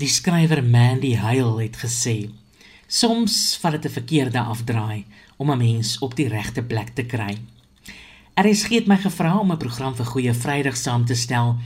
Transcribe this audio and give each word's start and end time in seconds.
Die 0.00 0.08
skrywer 0.08 0.62
Mandy 0.64 1.10
Hale 1.20 1.62
het 1.62 1.76
gesê: 1.76 2.30
"Soms 2.88 3.58
val 3.60 3.70
dit 3.76 3.84
'n 3.84 3.96
verkeerde 3.98 4.40
afdraai 4.40 5.04
om 5.36 5.50
'n 5.50 5.58
mens 5.58 5.98
op 5.98 6.16
die 6.16 6.28
regte 6.28 6.62
plek 6.62 6.88
te 6.88 7.04
kry." 7.04 7.38
RSG 8.34 8.68
het 8.68 8.86
my 8.86 8.96
gevra 8.96 9.38
om 9.38 9.52
'n 9.52 9.56
program 9.56 9.94
vir 9.94 10.06
Goeie 10.06 10.34
Vrydag 10.34 10.76
saam 10.76 11.04
te 11.04 11.14
stel 11.14 11.56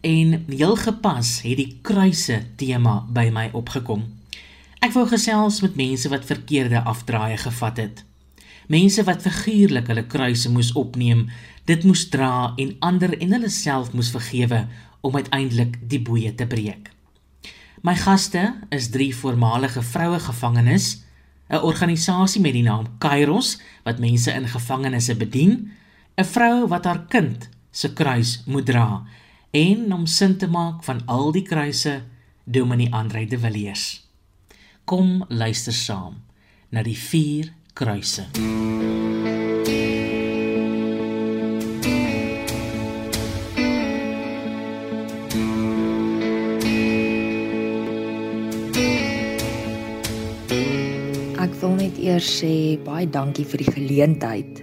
en 0.00 0.44
heel 0.48 0.76
gepas 0.76 1.42
het 1.42 1.56
die 1.56 1.78
kruise 1.82 2.46
tema 2.56 3.06
by 3.08 3.30
my 3.32 3.50
opgekom. 3.52 4.04
Ek 4.78 4.92
wou 4.92 5.06
gesels 5.08 5.60
met 5.60 5.74
mense 5.74 6.08
wat 6.08 6.24
verkeerde 6.24 6.82
afdraaie 6.82 7.36
gevat 7.36 7.76
het. 7.76 8.04
Mense 8.66 9.04
wat 9.04 9.22
figuurlik 9.22 9.86
hulle 9.86 10.06
kruise 10.06 10.50
moes 10.50 10.72
opneem, 10.72 11.30
dit 11.64 11.84
moes 11.84 12.08
dra 12.08 12.52
en 12.56 12.76
ander 12.78 13.18
en 13.20 13.32
hulle 13.32 13.50
self 13.50 13.92
moes 13.92 14.10
vergewe 14.10 14.66
om 15.00 15.14
uiteindelik 15.14 15.78
die 15.88 16.00
boeye 16.00 16.34
te 16.34 16.46
breek. 16.46 16.91
My 17.82 17.96
gaste 17.98 18.54
is 18.70 18.90
drie 18.94 19.10
voormalige 19.16 19.82
vroue 19.82 20.18
gevangenes, 20.18 21.02
'n 21.48 21.56
organisasie 21.56 22.40
met 22.40 22.52
die 22.52 22.62
naam 22.62 22.86
Kairos 22.98 23.58
wat 23.82 23.98
mense 23.98 24.32
in 24.32 24.48
gevangenisse 24.48 25.16
bedien, 25.16 25.70
'n 26.14 26.24
vrou 26.24 26.68
wat 26.68 26.84
haar 26.84 27.04
kind 27.08 27.48
se 27.70 27.92
kruis 27.92 28.42
moet 28.46 28.66
dra 28.66 29.02
en 29.50 29.92
om 29.92 30.06
sin 30.06 30.36
te 30.36 30.46
maak 30.46 30.84
van 30.84 31.02
al 31.06 31.32
die 31.32 31.42
kruise, 31.42 32.02
Dominee 32.44 32.92
Andre 32.92 33.26
de 33.26 33.38
Villiers. 33.38 34.06
Kom 34.84 35.24
luister 35.28 35.72
saam 35.72 36.22
na 36.68 36.82
die 36.82 36.98
vier 36.98 37.52
kruise. 37.72 38.26
Mm. 38.38 39.01
Eers 52.02 52.26
sê 52.40 52.78
baie 52.82 53.06
dankie 53.06 53.46
vir 53.46 53.62
die 53.62 53.72
geleentheid 53.72 54.62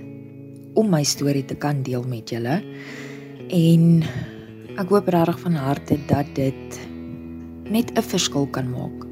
om 0.79 0.89
my 0.91 1.01
storie 1.07 1.45
te 1.47 1.55
kan 1.55 1.81
deel 1.87 2.03
met 2.07 2.31
julle. 2.31 2.59
En 3.55 3.85
ek 4.79 4.91
hoop 4.91 5.07
regtig 5.11 5.39
van 5.45 5.55
harte 5.59 5.97
dat 6.11 6.27
dit 6.35 6.79
net 7.71 7.91
'n 7.95 8.03
verskil 8.03 8.47
kan 8.51 8.69
maak. 8.69 9.07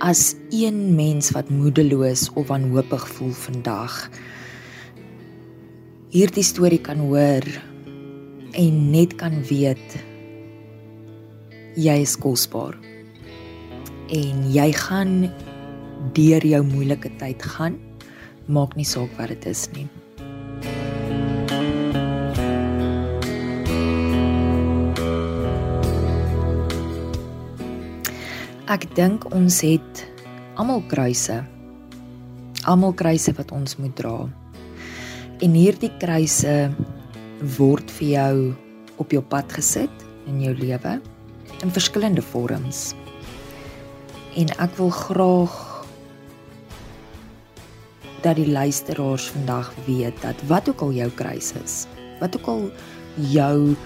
As 0.00 0.34
een 0.50 0.96
mens 0.96 1.30
wat 1.30 1.50
moedeloos 1.50 2.30
of 2.34 2.48
wanhoopig 2.48 3.08
voel 3.08 3.32
vandag 3.32 4.10
hierdie 6.10 6.42
storie 6.42 6.80
kan 6.80 6.98
hoor 6.98 7.44
en 8.52 8.90
net 8.90 9.14
kan 9.14 9.42
weet 9.46 9.98
jy 11.76 12.00
is 12.02 12.16
kosbaar. 12.16 12.74
En 14.10 14.50
jy 14.50 14.72
gaan 14.72 15.30
deur 16.16 16.44
jou 16.46 16.62
moeilike 16.66 17.10
tyd 17.20 17.42
gaan, 17.54 17.78
maak 18.46 18.76
nie 18.76 18.86
saak 18.88 19.12
wat 19.18 19.32
dit 19.32 19.46
is 19.50 19.66
nie. 19.76 19.86
Ek 28.70 28.84
dink 28.94 29.24
ons 29.34 29.56
het 29.66 30.04
almal 30.54 30.84
kruise. 30.90 31.40
Almal 32.70 32.92
kruise 32.94 33.32
wat 33.34 33.50
ons 33.50 33.74
moet 33.82 33.96
dra. 33.98 34.28
En 35.42 35.56
hierdie 35.58 35.90
kruise 35.98 36.54
word 37.56 37.90
vir 37.96 38.08
jou 38.12 38.34
op 39.02 39.10
jou 39.16 39.22
pad 39.32 39.50
gesit 39.56 40.04
in 40.30 40.38
jou 40.44 40.54
lewe 40.54 41.00
in 41.64 41.74
verskillende 41.74 42.22
vorms. 42.22 42.92
En 44.38 44.52
ek 44.62 44.78
wil 44.78 44.92
graag 44.94 45.56
dat 48.22 48.36
die 48.36 48.50
luisteraars 48.50 49.28
vandag 49.28 49.72
weet 49.86 50.22
dat 50.22 50.34
wat 50.46 50.68
ook 50.68 50.80
al 50.80 50.92
jou 50.92 51.10
kruis 51.10 51.52
is, 51.64 51.86
wat 52.20 52.36
ook 52.36 52.46
al 52.46 52.70
jou 53.14 53.76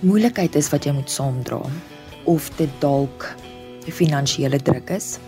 moeilikheid 0.00 0.54
is 0.54 0.70
wat 0.70 0.84
jy 0.84 0.92
moet 0.94 1.10
saamdra, 1.10 1.60
of 2.24 2.50
dit 2.56 2.70
dalk 2.78 3.34
'n 3.86 3.90
finansiële 3.90 4.62
druk 4.62 4.90
is, 4.90 5.18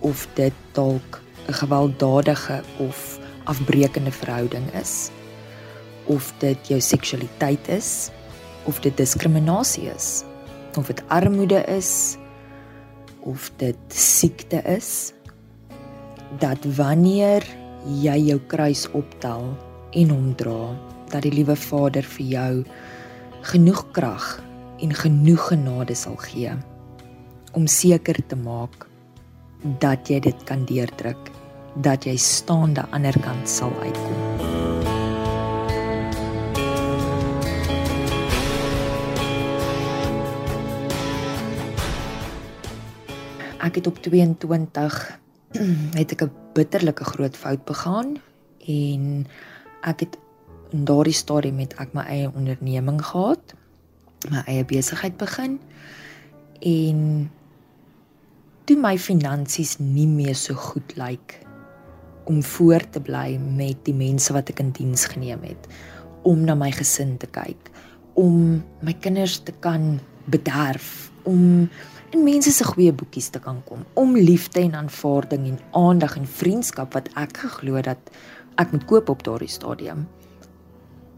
of 0.00 0.26
dit 0.34 0.52
dalk 0.72 1.20
'n 1.48 1.52
gewelddadige 1.52 2.62
of 2.78 3.18
afbreekende 3.44 4.12
verhouding 4.12 4.72
is, 4.80 5.10
of 6.04 6.32
dit 6.38 6.68
jou 6.68 6.80
seksualiteit 6.80 7.68
is, 7.68 8.10
of 8.64 8.80
dit 8.80 8.96
diskriminasie 8.96 9.90
is, 9.94 10.24
of 10.78 10.86
dit 10.86 11.02
armoede 11.08 11.64
is, 11.64 12.16
of 13.20 13.50
dit 13.56 13.76
siekte 13.88 14.62
is, 14.62 15.12
dat 16.40 16.64
wanneer 16.76 17.44
jy 18.00 18.16
jou 18.28 18.38
kruis 18.48 18.86
optel 18.96 19.50
en 19.92 20.12
hom 20.14 20.32
dra, 20.38 20.72
dat 21.12 21.26
die 21.26 21.32
liewe 21.34 21.56
Vader 21.58 22.06
vir 22.14 22.26
jou 22.26 22.52
genoeg 23.52 23.82
krag 23.92 24.38
en 24.82 24.94
genoeg 24.94 25.48
genade 25.50 25.96
sal 25.98 26.16
gee 26.16 26.54
om 27.52 27.66
seker 27.68 28.16
te 28.26 28.36
maak 28.38 28.86
dat 29.82 30.08
jy 30.08 30.18
dit 30.24 30.44
kan 30.48 30.64
deurdruk, 30.66 31.28
dat 31.84 32.06
jy 32.08 32.16
staande 32.16 32.80
aan 32.88 33.04
die 33.04 33.12
ander 33.12 33.18
kant 33.22 33.48
sal 33.48 33.74
uitkom. 33.84 34.20
Ek 43.62 43.78
het 43.78 43.86
op 43.86 44.00
22 44.02 45.21
het 46.00 46.12
ek 46.12 46.22
'n 46.24 46.32
bitterlike 46.54 47.04
groot 47.04 47.36
fout 47.36 47.64
begaan 47.64 48.16
en 48.66 49.26
ek 49.82 50.00
het 50.00 50.18
in 50.72 50.84
daardie 50.84 51.16
stadium 51.16 51.56
met 51.56 51.74
ek 51.78 51.92
my 51.92 52.04
eie 52.08 52.30
onderneming 52.32 53.02
gehad, 53.04 53.54
my 54.30 54.42
eie 54.46 54.64
besigheid 54.64 55.16
begin 55.16 55.58
en 56.60 57.30
toe 58.64 58.76
my 58.78 58.94
finansies 58.98 59.78
nie 59.78 60.06
meer 60.06 60.34
so 60.38 60.54
goed 60.54 60.96
lyk 60.96 61.40
om 62.30 62.42
voort 62.42 62.92
te 62.94 63.00
bly 63.02 63.34
met 63.38 63.80
die 63.84 63.96
mense 63.96 64.32
wat 64.32 64.52
ek 64.52 64.62
in 64.62 64.70
diens 64.76 65.08
geneem 65.10 65.42
het 65.42 65.66
om 66.22 66.44
na 66.46 66.54
my 66.54 66.70
gesin 66.70 67.16
te 67.18 67.26
kyk 67.26 67.72
om 68.14 68.62
my 68.86 68.94
kinders 69.02 69.40
te 69.42 69.54
kan 69.64 69.98
bederf 70.30 71.10
om 71.26 71.68
in 72.12 72.24
mense 72.24 72.52
se 72.52 72.64
goeie 72.64 72.92
boekies 72.92 73.30
te 73.32 73.40
kan 73.40 73.62
kom 73.64 73.84
om 73.94 74.16
liefde 74.16 74.60
en 74.60 74.74
aanvaarding 74.74 75.46
en 75.48 75.58
aandag 75.70 76.16
en 76.16 76.26
vriendskap 76.26 76.92
wat 76.94 77.08
ek 77.16 77.38
geglo 77.44 77.80
dat 77.80 78.12
ek 78.60 78.72
moet 78.72 78.84
koop 78.90 79.08
op 79.08 79.22
daardie 79.24 79.48
stadium 79.48 80.04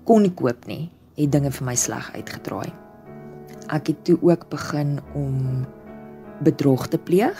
kon 0.06 0.22
nie 0.22 0.34
koop 0.38 0.68
nie 0.70 0.90
het 1.18 1.32
dinge 1.32 1.50
vir 1.54 1.66
my 1.66 1.74
sleg 1.78 2.10
uitgedraai. 2.14 2.70
Ek 3.72 3.88
het 3.90 4.00
toe 4.06 4.18
ook 4.22 4.48
begin 4.50 4.98
om 5.14 5.64
bedrog 6.44 6.88
te 6.90 6.98
pleeg 6.98 7.38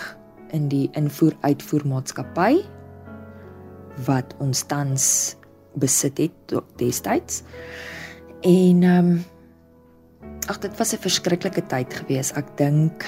in 0.54 0.68
die 0.70 0.86
invoer 0.98 1.34
uitvoer 1.42 1.86
maatskappy 1.90 2.62
wat 4.06 4.34
ons 4.42 4.62
tans 4.70 5.06
besit 5.78 6.18
het 6.22 6.54
destyds. 6.80 7.42
En 8.46 8.82
ehm 8.82 9.12
um, 9.14 9.22
ag 10.48 10.58
dit 10.60 10.78
was 10.78 10.92
'n 10.92 11.00
verskriklike 11.00 11.66
tyd 11.66 11.94
gewees. 11.94 12.32
Ek 12.32 12.56
dink 12.56 13.04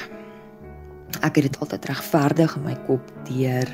ek 1.22 1.36
het 1.40 1.52
dit 1.52 1.60
altyd 1.60 1.84
regverdig 1.84 2.56
in 2.56 2.64
my 2.64 2.76
kop 2.86 3.12
deur 3.28 3.68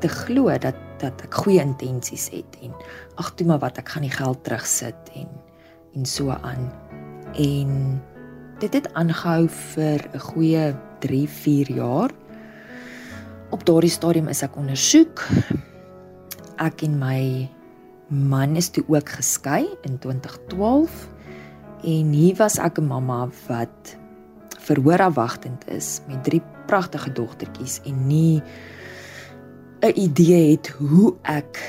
te 0.00 0.08
glo 0.08 0.52
dat 0.58 0.80
dat 1.02 1.24
ek 1.26 1.34
goeie 1.42 1.60
intensies 1.60 2.28
het 2.30 2.56
en 2.62 2.72
ag 3.20 3.32
toe 3.34 3.46
maar 3.46 3.60
wat 3.62 3.78
ek 3.78 3.88
gaan 3.88 4.06
die 4.06 4.14
geld 4.14 4.44
terugsit 4.46 5.10
en 5.14 5.28
en 5.94 6.06
so 6.06 6.34
aan. 6.34 6.72
En 7.38 8.02
dit 8.58 8.72
het 8.74 8.88
aangehou 8.94 9.48
vir 9.48 10.00
'n 10.12 10.18
goeie 10.18 10.74
3, 11.00 11.28
4 11.28 11.70
jaar. 11.72 12.10
Op 13.50 13.64
daardie 13.64 13.90
stadium 13.90 14.28
is 14.28 14.42
ek 14.42 14.56
ondersoek. 14.56 15.22
Ek 16.58 16.82
en 16.82 16.98
my 16.98 17.50
man 18.08 18.56
is 18.56 18.68
toe 18.68 18.84
ook 18.86 19.08
geskei 19.08 19.66
in 19.82 19.98
2012 19.98 21.08
en 21.82 22.12
hier 22.12 22.36
was 22.36 22.58
ek 22.58 22.78
'n 22.78 22.86
mamma 22.86 23.28
wat 23.46 23.96
verhoor 24.64 25.02
afwagtend 25.04 25.68
is 25.68 26.00
met 26.08 26.24
drie 26.24 26.42
pragtige 26.66 27.12
dogtertjies 27.12 27.80
en 27.84 28.06
nie 28.06 28.42
'n 29.84 29.98
idee 30.00 30.50
het 30.50 30.68
hoe 30.68 31.14
ek 31.22 31.60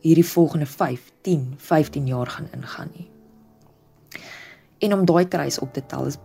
hierdie 0.00 0.26
volgende 0.26 0.66
5, 0.66 1.12
10, 1.20 1.54
15 1.56 2.06
jaar 2.06 2.26
gaan 2.26 2.48
ingaan 2.52 2.90
nie. 2.96 3.10
En 4.78 4.92
om 4.92 5.04
daai 5.04 5.28
kruis 5.28 5.58
op 5.58 5.72
te 5.72 5.86
tel 5.86 6.06
is 6.06 6.18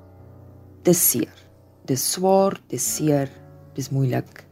dis 0.83 1.09
seer. 1.09 1.33
Dis 1.85 2.12
swaar, 2.12 2.59
dis 2.68 2.95
seer, 2.95 3.29
dis 3.74 3.89
moeilik. 3.89 4.45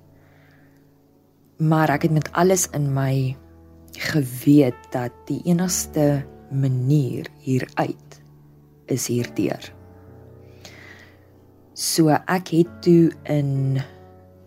Maar 1.57 1.89
ek 1.89 2.01
het 2.01 2.11
met 2.11 2.31
alles 2.31 2.67
in 2.69 2.93
my 2.93 3.35
geweet 3.91 4.91
dat 4.91 5.11
die 5.25 5.41
enigste 5.45 6.25
manier 6.51 7.27
hieruit 7.39 8.21
is 8.85 9.07
hierdeur 9.07 9.74
So 11.75 12.07
ek 12.07 12.53
het 12.55 12.69
toe 12.85 13.09
in 13.27 13.81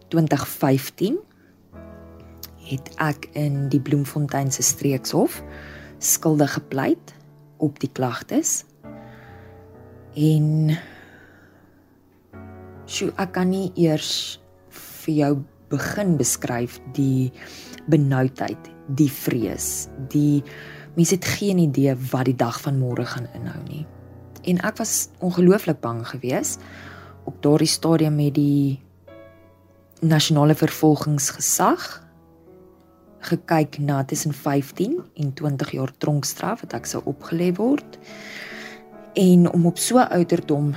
2015 0.08 1.18
het 2.70 2.88
ek 3.04 3.28
in 3.36 3.66
die 3.68 3.80
Bloemfontein 3.84 4.48
se 4.52 4.64
streekshof 4.64 5.42
skuldig 6.00 6.54
gepleit 6.56 7.12
op 7.60 7.76
die 7.84 7.90
klagtes. 7.92 8.62
En 10.16 10.72
sjoe, 12.88 13.12
ek 13.20 13.36
kan 13.36 13.52
nie 13.52 13.68
eers 13.76 14.40
vir 15.04 15.20
jou 15.20 15.32
begin 15.68 16.16
beskryf 16.16 16.80
die 16.96 17.28
benoudheid, 17.92 18.72
die 18.96 19.12
vrees, 19.12 19.90
die 20.08 20.40
mense 20.96 21.20
het 21.20 21.28
geen 21.36 21.60
idee 21.60 21.92
wat 22.08 22.32
die 22.32 22.38
dag 22.40 22.56
van 22.64 22.80
môre 22.80 23.04
gaan 23.04 23.28
inhou 23.36 23.60
nie. 23.68 23.84
En 24.48 24.64
ek 24.64 24.80
was 24.80 25.10
ongelooflik 25.20 25.84
bang 25.84 26.06
geweest 26.08 26.64
op 27.28 27.42
daardie 27.44 27.68
stadium 27.68 28.16
met 28.16 28.34
die 28.38 28.78
nasionale 30.00 30.54
vervolgingsgesag 30.56 31.84
gekyk 33.28 33.78
na 33.82 34.00
tussen 34.08 34.32
15 34.32 35.02
en 35.18 35.32
20 35.34 35.74
jaar 35.76 35.92
tronkstraf 36.00 36.62
wat 36.64 36.76
ek 36.78 36.88
sou 36.88 37.02
opgelê 37.10 37.50
word. 37.58 37.98
En 39.18 39.48
om 39.50 39.66
op 39.68 39.80
so 39.82 40.00
ouderdom 40.00 40.72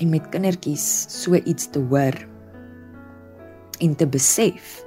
en 0.00 0.12
met 0.14 0.30
kindertjies 0.32 0.86
so 1.12 1.36
iets 1.36 1.68
te 1.74 1.82
hoor 1.90 2.16
en 3.84 3.96
te 3.96 4.06
besef 4.08 4.78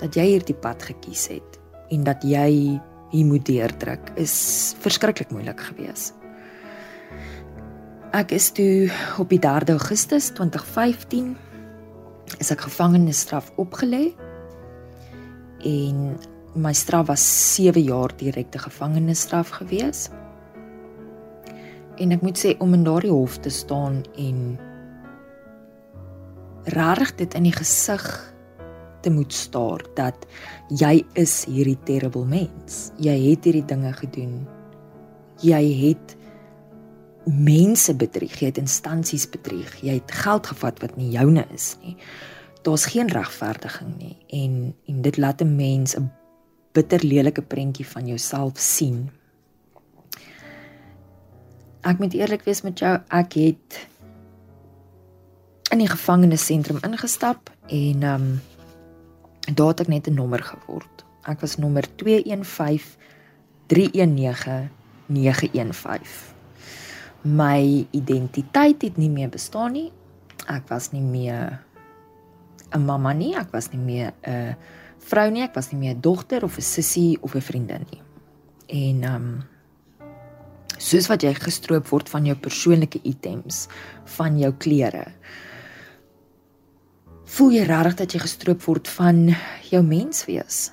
dat 0.00 0.16
jy 0.18 0.26
hierdie 0.34 0.58
pad 0.58 0.82
gekies 0.90 1.28
het 1.36 1.60
en 1.94 2.06
dat 2.08 2.24
jy 2.26 2.50
hier 3.12 3.26
moet 3.28 3.46
deurdruk 3.46 4.10
is 4.18 4.34
verskriklik 4.82 5.30
moeilik 5.30 5.60
geweest. 5.70 6.25
Ek 8.14 8.30
is 8.30 8.52
toe 8.54 8.86
op 9.18 9.32
die 9.34 9.40
3 9.42 9.72
Augustus 9.74 10.28
2015 10.38 11.32
is 12.38 12.50
ek 12.54 12.62
gevangenisstraf 12.68 13.48
opgelê 13.58 14.12
en 15.66 16.14
my 16.54 16.70
straf 16.76 17.08
was 17.10 17.24
7 17.56 17.82
jaar 17.82 18.14
direkte 18.16 18.60
gevangenisstraf 18.62 19.50
gewees. 19.58 20.06
En 21.98 22.14
ek 22.14 22.22
moet 22.22 22.38
sê 22.38 22.54
om 22.62 22.76
in 22.78 22.86
daardie 22.86 23.10
hof 23.10 23.40
te 23.42 23.50
staan 23.50 24.04
en 24.14 24.54
rarig 26.76 27.14
dit 27.18 27.34
in 27.34 27.50
die 27.50 27.56
gesig 27.56 28.06
te 29.02 29.10
moet 29.10 29.34
staar 29.34 29.82
dat 29.98 30.28
jy 30.70 31.00
is 31.18 31.42
hierdie 31.50 31.78
terrible 31.84 32.24
mens. 32.26 32.92
Jy 33.02 33.18
het 33.30 33.50
hierdie 33.50 33.66
dinge 33.66 33.92
gedoen. 33.98 34.38
Jy 35.42 35.64
het 35.82 36.15
mense 37.26 37.94
bedrieg, 37.94 38.40
jy 38.40 38.46
het 38.46 38.58
instansies 38.58 39.28
bedrieg, 39.28 39.82
jy 39.82 39.98
het 39.98 40.12
geld 40.12 40.46
gevat 40.46 40.80
wat 40.80 40.96
nie 40.96 41.10
joune 41.10 41.46
is 41.54 41.76
nie 41.82 41.96
daar's 42.66 42.86
geen 42.90 43.08
regverdiging 43.08 43.92
nie 43.98 44.16
en 44.42 44.74
en 44.90 45.02
dit 45.02 45.16
laat 45.16 45.40
'n 45.40 45.56
mens 45.56 45.96
'n 45.96 46.10
bitter 46.72 47.04
lelike 47.04 47.42
prentjie 47.42 47.86
van 47.86 48.06
jouself 48.06 48.58
sien. 48.58 49.10
Ek 51.80 51.98
moet 51.98 52.14
eerlik 52.14 52.42
wees 52.42 52.62
met 52.62 52.78
jou, 52.78 53.00
ek 53.08 53.32
het 53.32 53.88
in 55.70 55.78
die 55.78 55.88
gevangenisentrum 55.88 56.78
ingestap 56.82 57.50
en 57.66 58.02
ehm 58.02 58.22
um, 58.22 58.40
daar 59.54 59.68
het 59.68 59.80
ek 59.80 59.88
net 59.88 60.06
'n 60.06 60.14
nommer 60.14 60.42
geword. 60.42 61.04
Ek 61.22 61.40
was 61.40 61.56
nommer 61.56 61.84
215 61.96 62.96
319 63.66 64.70
915. 65.06 66.35
My 67.22 67.86
identiteit 67.90 68.82
het 68.82 68.96
nie 68.96 69.10
meer 69.10 69.28
bestaan 69.28 69.72
nie. 69.72 69.92
Ek 70.46 70.68
was 70.68 70.92
nie 70.92 71.02
meer 71.02 71.60
'n 72.74 72.84
mamma 72.84 73.12
nie, 73.12 73.34
ek 73.34 73.52
was 73.52 73.72
nie 73.72 73.80
meer 73.80 74.12
'n 74.26 74.56
vrou 74.98 75.30
nie, 75.30 75.42
ek 75.42 75.54
was 75.54 75.72
nie 75.72 75.80
meer 75.80 75.94
'n 75.94 76.00
dogter 76.00 76.44
of 76.44 76.58
'n 76.58 76.62
sussie 76.62 77.18
of 77.22 77.34
'n 77.34 77.40
vriendin 77.40 77.86
nie. 77.90 78.02
En 78.68 79.02
ehm 79.02 79.14
um, 79.14 79.44
soos 80.78 81.08
wat 81.08 81.22
jy 81.22 81.34
gestroop 81.34 81.88
word 81.88 82.08
van 82.08 82.26
jou 82.26 82.36
persoonlike 82.36 83.00
items, 83.02 83.66
van 84.16 84.38
jou 84.38 84.52
klere. 84.52 85.06
Voel 87.24 87.50
jy 87.50 87.64
regtig 87.66 87.94
dat 87.94 88.12
jy 88.12 88.20
gestroop 88.20 88.62
word 88.62 88.88
van 88.88 89.34
jou 89.70 89.82
menswees? 89.82 90.70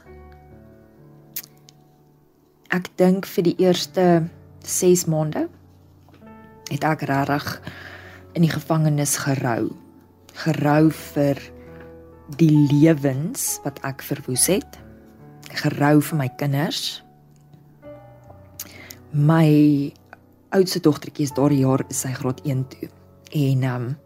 Ek 2.69 2.89
dink 2.97 3.25
vir 3.25 3.43
die 3.43 3.55
eerste 3.57 4.29
6 4.63 5.05
maande 5.05 5.47
het 6.73 6.83
ek 6.87 7.05
regtig 7.09 7.61
in 8.33 8.45
die 8.45 8.51
gevangenis 8.51 9.15
gerou. 9.21 9.71
Gerou 10.43 10.89
vir 11.13 11.39
die 12.39 12.67
lewens 12.71 13.59
wat 13.63 13.79
ek 13.85 14.01
verwoes 14.05 14.47
het. 14.49 14.79
Gerou 15.63 15.99
vir 16.01 16.17
my 16.17 16.29
kinders. 16.39 17.03
My 19.13 19.93
oudste 20.53 20.81
dogtertjie 20.81 21.27
is 21.27 21.35
daardie 21.37 21.61
jaar 21.61 21.83
is 21.89 22.01
sy 22.05 22.13
graad 22.17 22.41
1 22.45 22.65
toe. 22.73 22.89
En 23.33 23.63
ehm 23.63 23.75
um, 23.75 23.97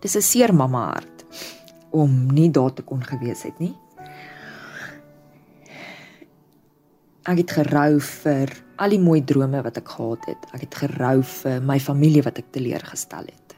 dis 0.00 0.16
'n 0.16 0.22
seer 0.22 0.54
mamma 0.54 0.84
hart 0.92 1.24
om 1.90 2.26
nie 2.32 2.50
daar 2.50 2.72
te 2.72 2.82
kon 2.82 3.02
gewees 3.04 3.42
het 3.42 3.58
nie. 3.58 3.74
Ek 7.22 7.36
het 7.36 7.50
gerou 7.50 8.00
vir 8.00 8.48
al 8.80 8.96
die 8.96 9.02
mooi 9.02 9.20
drome 9.24 9.60
wat 9.62 9.76
ek 9.76 9.88
gehad 9.92 10.26
het. 10.32 10.50
Ek 10.56 10.64
het 10.64 10.82
gerou 10.84 11.20
vir 11.22 11.60
my 11.62 11.78
familie 11.80 12.24
wat 12.24 12.40
ek 12.40 12.52
teleurgestel 12.56 13.28
het 13.28 13.50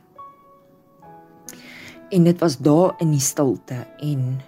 en 2.13 2.25
dit 2.25 2.39
was 2.39 2.59
daar 2.59 2.95
in 3.01 3.11
die 3.11 3.21
stilte 3.21 3.87
en 3.99 4.41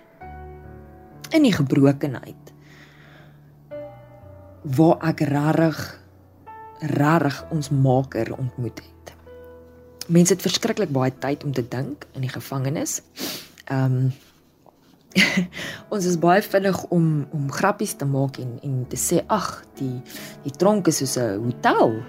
in 1.31 1.47
die 1.47 1.53
gebrokenheid 1.53 2.53
waar 4.77 5.01
ek 5.09 5.25
rarig 5.29 5.81
rarig 6.85 7.39
ons 7.55 7.71
maker 7.71 8.35
ontmoet 8.37 8.83
het. 8.83 9.13
Mense 10.13 10.35
het 10.35 10.45
verskriklik 10.45 10.93
baie 10.93 11.13
tyd 11.21 11.45
om 11.45 11.53
te 11.57 11.65
dink 11.69 12.05
in 12.13 12.27
die 12.27 12.33
gevangenis. 12.33 13.01
Ehm 13.65 13.99
um, 14.05 14.13
ons 15.95 16.05
is 16.05 16.19
baie 16.19 16.43
vinnig 16.43 16.79
om 16.95 17.27
om 17.35 17.51
grappies 17.53 17.95
te 17.99 18.07
maak 18.09 18.39
en 18.43 18.57
en 18.67 18.83
te 18.91 18.99
sê 18.99 19.23
ag 19.33 19.63
die 19.79 20.01
die 20.45 20.55
tronk 20.59 20.91
is 20.91 21.03
soos 21.03 21.17
'n 21.19 21.43
hotel. 21.45 22.03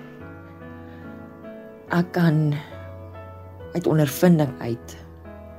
Ek 1.89 2.11
kan 2.11 2.55
uit 3.75 3.87
ondervinding 3.87 4.53
uit 4.59 4.97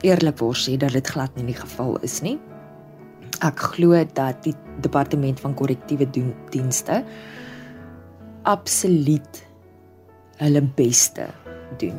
eerlikwaar 0.03 0.57
sê 0.57 0.77
dat 0.77 0.93
dit 0.93 1.07
glad 1.07 1.35
nie 1.37 1.53
die 1.53 1.61
geval 1.61 1.99
is 2.03 2.21
nie. 2.23 2.39
Ek 3.45 3.59
glo 3.77 3.93
dat 4.15 4.43
die 4.45 4.55
departement 4.81 5.41
van 5.41 5.55
korrektiewe 5.55 6.07
dienste 6.51 7.05
absoluut 8.43 9.43
hulle 10.41 10.63
beste 10.77 11.27
doen. 11.81 11.99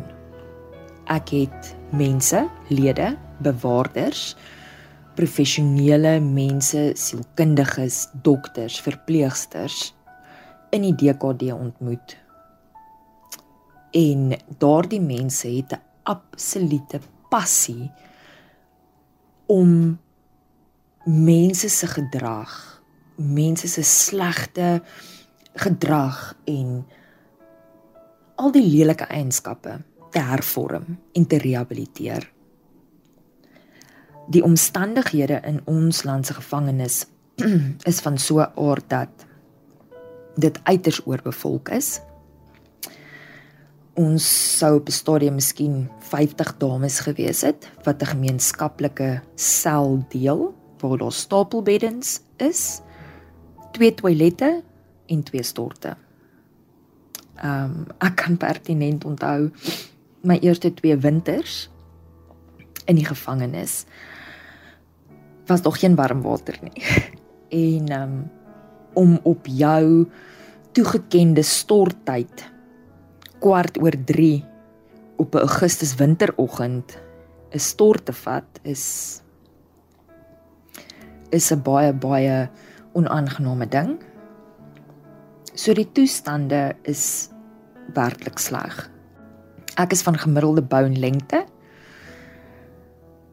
Ek 1.07 1.29
het 1.29 1.75
mense, 1.95 2.47
lede, 2.69 3.15
bewaarders, 3.43 4.35
professionele 5.17 6.19
mense, 6.21 6.91
sielkundiges, 6.95 8.05
dokters, 8.23 8.77
verpleegsters 8.85 9.95
in 10.75 10.85
die 10.85 10.93
DKD 10.95 11.51
ontmoet. 11.55 12.17
En 13.97 14.35
daardie 14.61 15.01
mense 15.01 15.47
het 15.47 15.73
'n 15.73 15.81
absolute 16.03 16.99
passie 17.29 17.91
om 19.47 19.99
mense 21.05 21.69
se 21.69 21.87
gedrag, 21.87 22.81
mense 23.15 23.67
se 23.67 23.83
slegte 23.83 24.83
gedrag 25.53 26.35
en 26.45 26.85
al 28.35 28.51
die 28.51 28.65
lelike 28.67 29.03
eienskappe 29.03 29.79
te 30.11 30.19
hervorm 30.19 30.97
en 31.13 31.27
te 31.27 31.37
rehabiliteer. 31.37 32.36
Die 34.27 34.43
omstandighede 34.43 35.41
in 35.45 35.61
ons 35.65 36.03
land 36.03 36.25
se 36.25 36.33
gevangenis 36.33 37.05
is 37.91 37.99
van 37.99 38.17
so 38.17 38.39
'n 38.39 38.51
aard 38.55 38.89
dat 38.89 39.25
dit 40.35 40.59
uiters 40.63 41.01
oorbevolk 41.05 41.69
is 41.69 42.01
ons 43.97 44.25
sou 44.57 44.75
op 44.77 44.87
'n 44.87 44.91
stadium 44.91 45.33
miskien 45.33 45.89
50 45.99 46.57
dames 46.57 46.99
gewees 46.99 47.41
het 47.41 47.69
wat 47.83 48.01
'n 48.01 48.05
gemeenskaplike 48.13 49.21
sel 49.35 50.05
deel 50.09 50.53
waar 50.79 50.97
daar 50.97 51.11
stapelbeddens 51.11 52.21
is, 52.37 52.81
twee 53.71 53.93
toilette 53.93 54.63
en 55.05 55.23
twee 55.23 55.43
storte. 55.43 55.97
Ehm 57.35 57.63
um, 57.63 57.85
ek 57.97 58.15
kan 58.15 58.37
pertinent 58.37 59.05
onthou 59.05 59.51
my 60.21 60.37
eerste 60.39 60.73
twee 60.73 60.97
winters 60.97 61.69
in 62.85 62.95
die 62.95 63.05
gevangenis 63.05 63.85
was 65.47 65.61
nog 65.61 65.79
geen 65.79 65.95
warm 65.95 66.21
water 66.21 66.59
nie. 66.61 66.83
En 67.49 67.91
um, 68.01 68.31
om 68.93 69.19
op 69.23 69.45
jou 69.47 70.07
toegekende 70.75 71.41
storttyd 71.41 72.43
kwart 73.39 73.79
oor 73.79 73.95
3 74.05 74.43
op 75.15 75.35
'n 75.35 75.45
Augustus 75.47 75.95
winteroggend 75.95 76.99
'n 77.53 77.59
stort 77.59 78.05
te 78.05 78.13
vat 78.13 78.59
is 78.61 78.83
is 81.29 81.51
'n 81.51 81.61
baie 81.61 81.93
baie 81.93 82.49
onaangename 82.93 83.67
ding. 83.67 83.99
So 85.53 85.73
die 85.73 85.91
toestande 85.91 86.75
is 86.81 87.29
werklik 87.93 88.37
sleg. 88.37 88.89
Ek 89.77 89.91
is 89.91 90.01
van 90.01 90.17
gemiddelde 90.17 90.61
bounlengte 90.61 91.45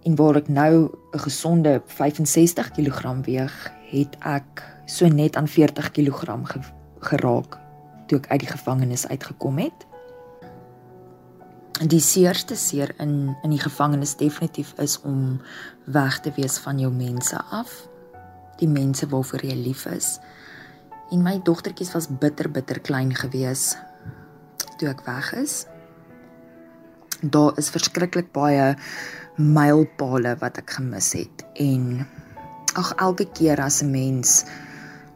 en 0.05 0.17
waar 0.17 0.37
ek 0.37 0.49
nou 0.49 0.91
'n 1.13 1.19
gesonde 1.19 1.83
65 1.87 2.71
kg 2.71 3.25
weeg, 3.25 3.73
het 3.91 4.17
ek 4.21 4.63
so 4.85 5.09
net 5.09 5.37
aan 5.37 5.49
40 5.49 5.91
kg 5.91 6.47
geraak 7.01 7.59
toe 8.07 8.19
ek 8.19 8.29
uit 8.29 8.41
die 8.41 8.51
gevangenis 8.51 9.09
uitgekom 9.09 9.59
het. 9.59 9.87
Die 11.83 12.01
seerste 12.01 12.55
seer 12.55 12.95
in 12.99 13.37
in 13.43 13.51
die 13.51 13.61
gevangenis 13.61 14.17
definitief 14.17 14.75
is 14.79 15.01
om 15.01 15.41
weg 15.85 16.21
te 16.21 16.33
wees 16.37 16.59
van 16.59 16.79
jou 16.79 16.93
mense 16.93 17.41
af. 17.51 17.89
Die 18.57 18.69
mense 18.69 19.09
waarvoor 19.09 19.45
jy 19.45 19.55
lief 19.55 19.87
is. 19.87 20.19
En 21.11 21.23
my 21.23 21.41
dogtertjies 21.43 21.93
was 21.93 22.09
bitter 22.09 22.51
bitter 22.51 22.81
klein 22.81 23.15
gewees 23.15 23.77
toe 24.79 24.89
ek 24.89 25.05
weg 25.07 25.33
is. 25.33 25.67
Daar 27.25 27.57
is 27.57 27.71
verskriklik 27.73 28.27
baie 28.37 28.75
mylpale 29.41 30.35
wat 30.43 30.59
ek 30.61 30.75
gemis 30.77 31.15
het 31.17 31.45
en 31.57 32.05
ag 32.77 32.91
elke 33.01 33.25
keer 33.39 33.63
as 33.65 33.81
'n 33.83 33.91
mens 33.91 34.45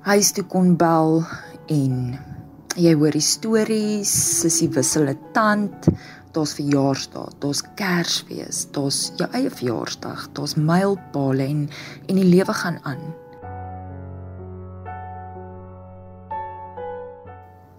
huis 0.09 0.33
toe 0.33 0.45
kon 0.45 0.77
bel 0.77 1.21
en 1.69 2.17
jy 2.77 2.95
hoor 2.95 3.13
die 3.13 3.21
stories, 3.21 4.41
sussie 4.41 4.71
wissel 4.73 5.09
'n 5.11 5.19
tand, 5.35 5.89
daar's 6.33 6.55
verjaarsdag, 6.55 7.35
daar's 7.43 7.63
Kersfees, 7.77 8.67
daar's 8.73 9.13
jou 9.19 9.29
eie 9.33 9.51
verjaarsdag, 9.51 10.33
daar's 10.33 10.57
mylpale 10.57 11.45
en 11.45 11.69
en 12.09 12.15
die 12.15 12.25
lewe 12.25 12.55
gaan 12.55 12.79
aan. 12.85 13.05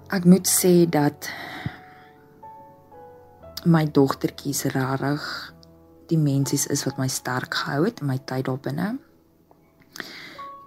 Ek 0.09 0.25
moet 0.25 0.47
sê 0.47 0.89
dat 0.89 1.29
my 3.65 3.85
dogtertjies 3.91 4.65
rarig 4.73 5.25
die 6.09 6.17
mensies 6.17 6.65
is 6.73 6.85
wat 6.87 6.97
my 6.97 7.07
sterk 7.11 7.53
gehou 7.53 7.85
het 7.85 8.01
in 8.01 8.09
my 8.09 8.17
tyd 8.17 8.47
daar 8.47 8.59
binne. 8.63 8.89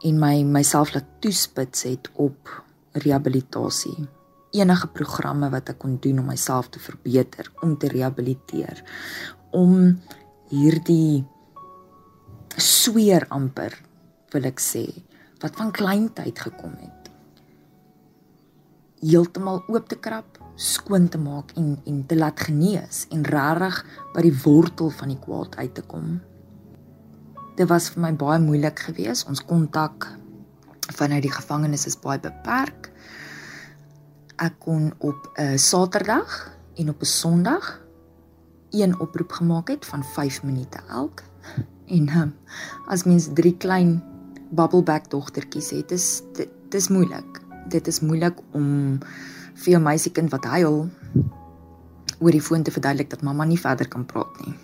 En 0.02 0.18
my 0.18 0.42
myself 0.46 0.94
laat 0.94 1.08
toespits 1.22 1.86
het 1.88 2.10
op 2.14 2.50
rehabilitasie. 2.92 4.08
Enige 4.52 4.88
programme 4.92 5.48
wat 5.50 5.72
ek 5.72 5.78
kon 5.82 5.96
doen 6.02 6.20
om 6.20 6.28
myself 6.30 6.68
te 6.70 6.82
verbeter 6.82 7.48
om 7.62 7.76
te 7.78 7.88
rehabiliteer 7.88 8.82
om 9.52 10.00
hierdie 10.52 11.24
sweer 12.60 13.26
amper 13.32 13.76
wil 14.32 14.48
ek 14.48 14.60
sê 14.60 14.84
wat 15.42 15.56
van 15.60 15.72
kleintyd 15.74 16.44
gekom 16.46 16.74
het 16.80 17.01
heeltemal 19.02 19.64
oop 19.68 19.88
te 19.88 19.98
krap 19.98 20.38
skoon 20.54 21.08
te 21.08 21.18
maak 21.18 21.52
en 21.56 21.78
en 21.88 22.02
te 22.06 22.16
laat 22.16 22.40
genees 22.40 23.06
en 23.10 23.24
regtig 23.24 23.80
by 24.14 24.24
die 24.26 24.34
wortel 24.44 24.92
van 24.98 25.12
die 25.12 25.18
kwaad 25.18 25.56
uit 25.56 25.74
te 25.74 25.82
kom. 25.82 26.20
Dit 27.56 27.68
was 27.68 27.90
vir 27.92 28.02
my 28.04 28.12
baie 28.16 28.40
moeilik 28.40 28.78
geweest. 28.86 29.26
Ons 29.28 29.42
kontak 29.44 30.06
vanuit 30.92 31.22
die 31.24 31.32
gevangenis 31.32 31.86
is 31.86 31.98
baie 32.00 32.20
beperk. 32.20 32.90
Ek 34.36 34.58
kon 34.58 34.92
op 34.98 35.28
'n 35.36 35.58
Saterdag 35.58 36.50
en 36.76 36.88
op 36.88 37.00
'n 37.00 37.04
Sondag 37.06 37.80
een 38.70 38.98
oproep 39.00 39.32
gemaak 39.32 39.68
het 39.68 39.86
van 39.86 40.04
5 40.04 40.42
minute 40.42 40.78
elk. 40.88 41.22
En 41.86 42.08
um, 42.08 42.34
as 42.86 43.04
mens 43.04 43.28
drie 43.34 43.56
klein 43.56 44.02
bubbleback 44.50 45.10
dogtertjies 45.10 45.70
het, 45.70 45.90
is 45.90 46.22
dit 46.32 46.48
dis 46.68 46.88
moeilik. 46.88 47.41
Dit 47.70 47.86
is 47.86 48.00
moeilik 48.00 48.38
om 48.56 48.98
vir 49.54 49.72
jou 49.74 49.80
meisiekind 49.82 50.32
wat 50.32 50.48
huil 50.54 50.86
oor 52.22 52.34
die 52.34 52.42
foon 52.42 52.62
te 52.62 52.74
verduidelik 52.74 53.10
dat 53.10 53.22
mamma 53.26 53.44
nie 53.44 53.60
verder 53.60 53.88
kan 53.88 54.06
praat 54.06 54.40
nie. 54.46 54.54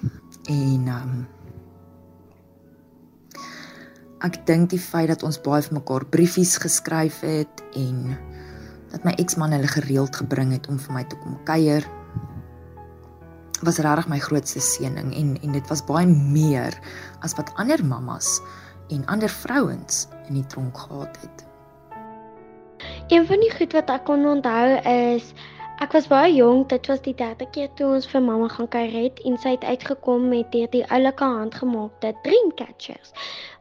En 0.49 0.87
ehm 0.87 1.03
um, 1.03 1.27
ek 4.19 4.41
dink 4.49 4.73
die 4.73 4.83
feit 4.83 5.07
dat 5.13 5.23
ons 5.23 5.39
baie 5.39 5.63
vir 5.63 5.77
mekaar 5.77 6.05
briefies 6.11 6.57
geskryf 6.59 7.21
het 7.23 7.63
en 7.79 8.17
dat 8.91 9.05
my 9.07 9.13
eksman 9.23 9.55
hulle 9.55 9.71
gereeld 9.71 10.17
gebring 10.19 10.51
het 10.57 10.67
om 10.67 10.81
vir 10.83 10.97
my 10.97 11.05
te 11.07 11.19
kom 11.23 11.37
kuier 11.47 11.87
was 13.63 13.79
regtig 13.83 14.09
my 14.11 14.19
grootste 14.23 14.63
seëning 14.63 15.13
en 15.21 15.35
en 15.43 15.55
dit 15.55 15.71
was 15.71 15.85
baie 15.87 16.07
meer 16.07 16.75
as 17.27 17.35
wat 17.39 17.53
ander 17.63 17.83
mammas 17.85 18.39
en 18.95 19.07
ander 19.07 19.31
vrouens 19.31 20.07
in 20.29 20.41
die 20.41 20.47
tronk 20.47 20.79
gehad 20.79 21.19
het. 21.23 21.48
Een 23.09 23.27
van 23.27 23.41
die 23.41 23.53
goed 23.57 23.73
wat 23.73 23.89
ek 23.89 24.03
kon 24.05 24.27
onthou 24.29 24.65
is 24.85 25.31
ek 25.81 25.95
was 25.97 26.09
baie 26.11 26.33
jonk, 26.35 26.67
dit 26.69 26.89
was 26.91 26.99
die 27.01 27.15
derde 27.17 27.47
keer 27.55 27.69
toe 27.79 27.87
ons 27.97 28.09
vir 28.11 28.21
mamma 28.21 28.49
gaan 28.53 28.67
kuier 28.69 28.91
het 28.93 29.21
en 29.25 29.39
sy 29.41 29.55
het 29.55 29.63
uitgekom 29.65 30.27
met 30.29 30.53
hierdie 30.53 30.83
oulike 30.93 31.25
handgemaakte 31.25 32.11
dreamcatchers 32.27 33.15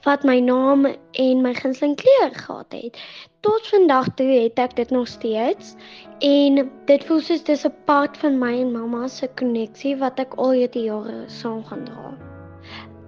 wat 0.04 0.26
my 0.28 0.36
naam 0.44 0.84
en 1.24 1.44
my 1.46 1.54
gunsteling 1.56 1.96
kleur 2.02 2.34
gehad 2.36 2.76
het. 2.76 3.00
Tot 3.48 3.70
vandag 3.72 4.10
toe 4.20 4.28
het 4.28 4.60
ek 4.60 4.76
dit 4.76 4.92
nog 4.92 5.08
steeds 5.08 5.78
en 6.28 6.60
dit 6.92 7.06
voel 7.08 7.24
soos 7.30 7.46
dis 7.48 7.64
'n 7.70 7.72
part 7.88 8.18
van 8.24 8.36
my 8.42 8.52
en 8.66 8.74
mamma 8.76 9.08
se 9.08 9.30
koneksie 9.40 9.96
wat 10.04 10.20
ek 10.20 10.36
al 10.36 10.52
hierdie 10.60 10.90
jare 10.90 11.24
saam 11.28 11.64
gaan 11.72 11.86
dra. 11.88 12.12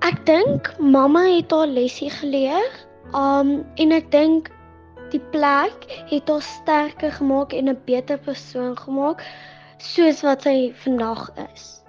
Ek 0.08 0.24
dink 0.26 0.72
mamma 0.80 1.26
het 1.28 1.52
haar 1.52 1.68
lesie 1.68 2.10
geleer. 2.10 2.72
Um 3.12 3.66
en 3.76 3.92
ek 3.92 4.12
dink 4.12 4.52
die 5.14 5.22
plek 5.34 5.86
het 6.10 6.30
haar 6.30 6.46
sterker 6.46 7.12
gemaak 7.12 7.54
en 7.54 7.70
'n 7.70 7.82
beter 7.86 8.18
persoon 8.18 8.78
gemaak 8.78 9.24
soos 9.78 10.22
wat 10.22 10.42
sy 10.44 10.74
vandag 10.84 11.32
is. 11.54 11.82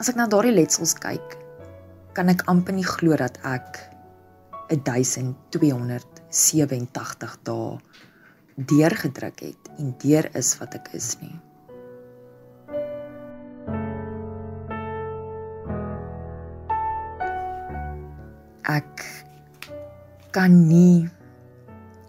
As 0.00 0.08
ek 0.08 0.16
na 0.16 0.26
daardie 0.26 0.54
letsels 0.54 0.94
kyk, 0.94 1.36
kan 2.12 2.28
ek 2.28 2.42
amper 2.46 2.74
nie 2.74 2.86
glo 2.86 3.16
dat 3.16 3.38
ek 3.44 3.90
1287 4.68 7.36
dae 7.42 7.78
deurgedruk 8.54 9.40
het 9.40 9.68
en 9.78 9.94
deur 9.98 10.30
is 10.34 10.58
wat 10.58 10.74
ek 10.74 10.88
is 10.94 11.16
nie. 11.20 11.40
Ek 18.64 19.24
kan 20.32 20.68
nie 20.68 21.08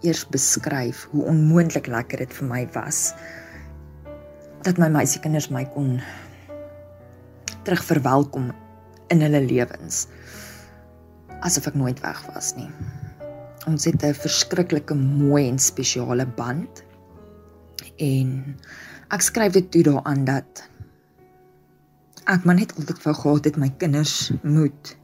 eers 0.02 0.26
beskryf 0.28 1.06
hoe 1.12 1.24
onmoontlik 1.30 1.86
lekker 1.86 2.18
dit 2.24 2.32
vir 2.38 2.48
my 2.48 2.62
was 2.74 3.14
dat 4.66 4.78
my 4.82 4.88
meisiekinders 4.90 5.48
my 5.54 5.64
kon 5.74 6.00
terug 7.64 7.84
verwelkom 7.86 8.50
in 9.14 9.22
hulle 9.22 9.40
lewens 9.46 10.06
asof 11.46 11.68
ek 11.70 11.76
nooit 11.78 12.00
weg 12.02 12.20
was 12.32 12.54
nie. 12.56 12.68
Ons 13.66 13.84
het 13.84 14.02
'n 14.02 14.14
verskriklike 14.14 14.94
mooi 14.94 15.48
en 15.48 15.58
spesiale 15.58 16.26
band 16.26 16.82
en 17.98 18.56
ek 19.10 19.22
skryf 19.22 19.52
dit 19.52 19.70
toe 19.70 19.82
daaraan 19.82 20.24
dat 20.24 20.68
ek 22.26 22.44
maar 22.44 22.58
net 22.58 22.74
altyd 22.76 23.02
wou 23.02 23.14
gehad 23.14 23.44
het 23.44 23.56
my 23.56 23.70
kinders 23.78 24.32
moet 24.42 24.96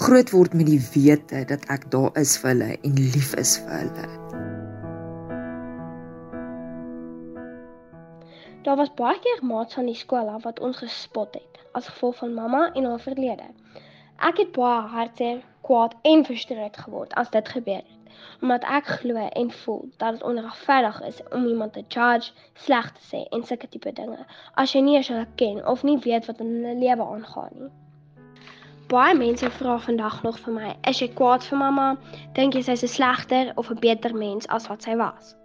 groot 0.00 0.30
word 0.32 0.54
met 0.56 0.64
die 0.64 0.80
wete 0.80 1.42
dat 1.48 1.66
ek 1.68 1.82
daar 1.92 2.14
is 2.16 2.30
vir 2.40 2.48
hulle 2.50 2.68
en 2.88 3.00
lief 3.14 3.34
is 3.40 3.50
vir 3.60 3.82
hulle. 3.82 4.04
Daar 8.64 8.78
was 8.80 8.92
baie 9.00 9.20
keer 9.26 9.42
maats 9.50 9.76
van 9.76 9.90
die 9.90 9.98
skool 9.98 10.30
af 10.32 10.46
wat 10.48 10.62
ons 10.68 10.80
gespot 10.80 11.36
het 11.36 11.60
as 11.76 11.90
gevolg 11.90 12.16
van 12.22 12.32
mamma 12.38 12.62
en 12.72 12.88
haar 12.88 13.02
verlede. 13.04 13.50
Ek 14.30 14.40
het 14.40 14.54
baie 14.56 14.88
hartseer, 14.94 15.44
kwaad 15.68 15.92
en 16.12 16.24
frustreerd 16.30 16.80
geword 16.86 17.12
as 17.20 17.28
dit 17.36 17.52
gebeur 17.58 17.84
het, 17.84 18.16
omdat 18.40 18.64
ek 18.78 18.88
glo 19.02 19.28
en 19.42 19.52
voel 19.58 19.84
dat 20.00 20.16
dit 20.16 20.26
onregverdig 20.32 21.02
is 21.12 21.20
om 21.28 21.44
iemand 21.52 21.76
te 21.76 21.84
judge, 21.88 22.32
sleg 22.64 22.88
te 22.96 23.04
sê 23.12 23.22
en 23.36 23.44
sulke 23.44 23.68
tipe 23.68 23.92
dinge 24.00 24.24
as 24.64 24.72
jy 24.72 24.80
nie 24.88 24.96
eens 24.96 25.12
hulle 25.12 25.28
ken 25.44 25.60
of 25.76 25.84
nie 25.84 26.00
weet 26.08 26.32
wat 26.32 26.40
in 26.40 26.56
hulle 26.56 26.76
lewe 26.86 27.12
aangaan 27.18 27.54
nie. 27.58 27.72
Baie 28.90 29.14
mense 29.14 29.46
vra 29.54 29.76
vandag 29.78 30.22
nog 30.22 30.38
vir 30.42 30.54
my, 30.54 30.68
is 30.90 30.98
jy 30.98 31.06
kwaad 31.14 31.44
vir 31.46 31.58
mamma? 31.60 31.84
Dink 32.34 32.56
jy 32.56 32.62
sy's 32.66 32.80
'n 32.82 32.90
slegter 32.94 33.52
of 33.62 33.68
'n 33.70 33.78
beter 33.84 34.14
mens 34.22 34.48
as 34.56 34.66
wat 34.70 34.82
sy 34.82 34.96
was? 34.98 35.36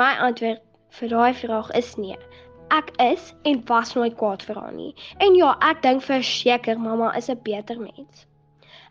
My 0.00 0.08
antwoord 0.28 0.58
vir 0.98 1.12
daai 1.12 1.34
vraag 1.42 1.70
is 1.82 1.92
nee. 1.98 2.16
Ek 2.78 2.90
is 3.04 3.28
en 3.44 3.62
was 3.68 3.94
nooit 3.94 4.16
kwaad 4.22 4.42
vir 4.42 4.58
haar 4.62 4.74
nie. 4.74 4.90
En 5.20 5.38
ja, 5.38 5.52
ek 5.70 5.82
dink 5.86 6.02
verseker 6.02 6.82
mamma 6.88 7.12
is 7.22 7.30
'n 7.30 7.38
beter 7.44 7.78
mens. 7.78 8.26